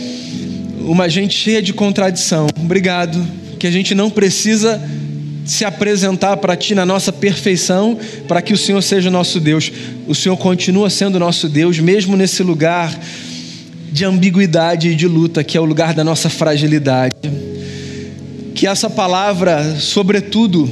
uma 0.80 1.08
gente 1.08 1.36
cheia 1.36 1.62
de 1.62 1.72
contradição. 1.72 2.46
Obrigado, 2.56 3.26
que 3.58 3.66
a 3.66 3.70
gente 3.70 3.94
não 3.94 4.10
precisa 4.10 4.80
se 5.44 5.64
apresentar 5.64 6.36
para 6.36 6.56
Ti 6.56 6.74
na 6.74 6.86
nossa 6.86 7.12
perfeição, 7.12 7.98
para 8.28 8.40
que 8.40 8.52
o 8.52 8.56
Senhor 8.56 8.82
seja 8.82 9.10
nosso 9.10 9.40
Deus. 9.40 9.72
O 10.06 10.14
Senhor 10.14 10.36
continua 10.36 10.88
sendo 10.88 11.18
nosso 11.18 11.48
Deus, 11.48 11.78
mesmo 11.78 12.16
nesse 12.16 12.42
lugar 12.42 12.96
de 13.90 14.04
ambiguidade 14.04 14.88
e 14.88 14.94
de 14.94 15.06
luta, 15.06 15.42
que 15.42 15.56
é 15.56 15.60
o 15.60 15.64
lugar 15.64 15.94
da 15.94 16.04
nossa 16.04 16.28
fragilidade. 16.28 17.14
Que 18.54 18.66
essa 18.66 18.88
palavra, 18.88 19.76
sobretudo, 19.80 20.70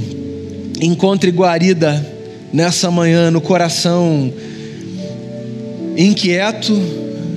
encontre 0.81 1.31
guarida 1.31 2.05
nessa 2.53 2.90
manhã 2.90 3.31
no 3.31 3.40
coração 3.40 4.33
inquieto, 5.97 6.73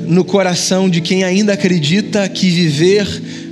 no 0.05 0.23
coração 0.23 0.89
de 0.89 1.01
quem 1.01 1.23
ainda 1.23 1.53
acredita 1.53 2.29
que 2.29 2.49
viver 2.49 3.08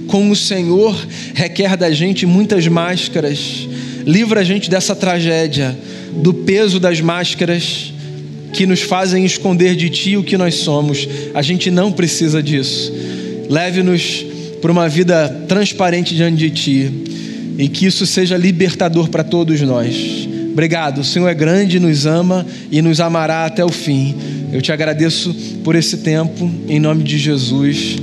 com 0.08 0.30
o 0.30 0.36
Senhor 0.36 0.96
requer 1.34 1.76
da 1.76 1.92
gente 1.92 2.26
muitas 2.26 2.68
máscaras. 2.68 3.68
Livra 4.06 4.42
a 4.42 4.44
gente 4.44 4.70
dessa 4.70 4.96
tragédia, 4.96 5.76
do 6.12 6.34
peso 6.34 6.80
das 6.80 7.02
máscaras 7.02 7.92
que 8.54 8.68
nos 8.68 8.82
fazem 8.82 9.26
esconder 9.26 9.76
de 9.76 9.90
ti 9.90 10.16
o 10.16 10.24
que 10.24 10.38
nós 10.38 10.56
somos. 10.56 11.08
A 11.34 11.42
gente 11.42 11.72
não 11.72 11.92
precisa 11.92 12.44
disso. 12.44 12.94
Leve-nos 13.50 14.33
para 14.64 14.72
uma 14.72 14.88
vida 14.88 15.28
transparente 15.46 16.16
diante 16.16 16.38
de 16.38 16.50
ti 16.50 17.04
e 17.58 17.68
que 17.68 17.86
isso 17.86 18.06
seja 18.06 18.38
libertador 18.38 19.10
para 19.10 19.22
todos 19.22 19.60
nós. 19.60 20.26
Obrigado, 20.54 21.02
o 21.02 21.04
Senhor 21.04 21.28
é 21.28 21.34
grande, 21.34 21.82
nos 21.82 22.06
ama 22.06 22.46
e 22.72 22.82
nos 22.82 23.02
amará 23.02 23.46
até 23.46 23.66
o 23.66 23.68
fim. 23.68 24.16
Eu 24.54 24.62
te 24.62 24.72
agradeço 24.72 25.36
por 25.66 25.76
esse 25.76 25.98
tempo, 25.98 26.50
em 26.70 26.80
nome 26.80 27.04
de 27.04 27.18
Jesus. 27.18 27.98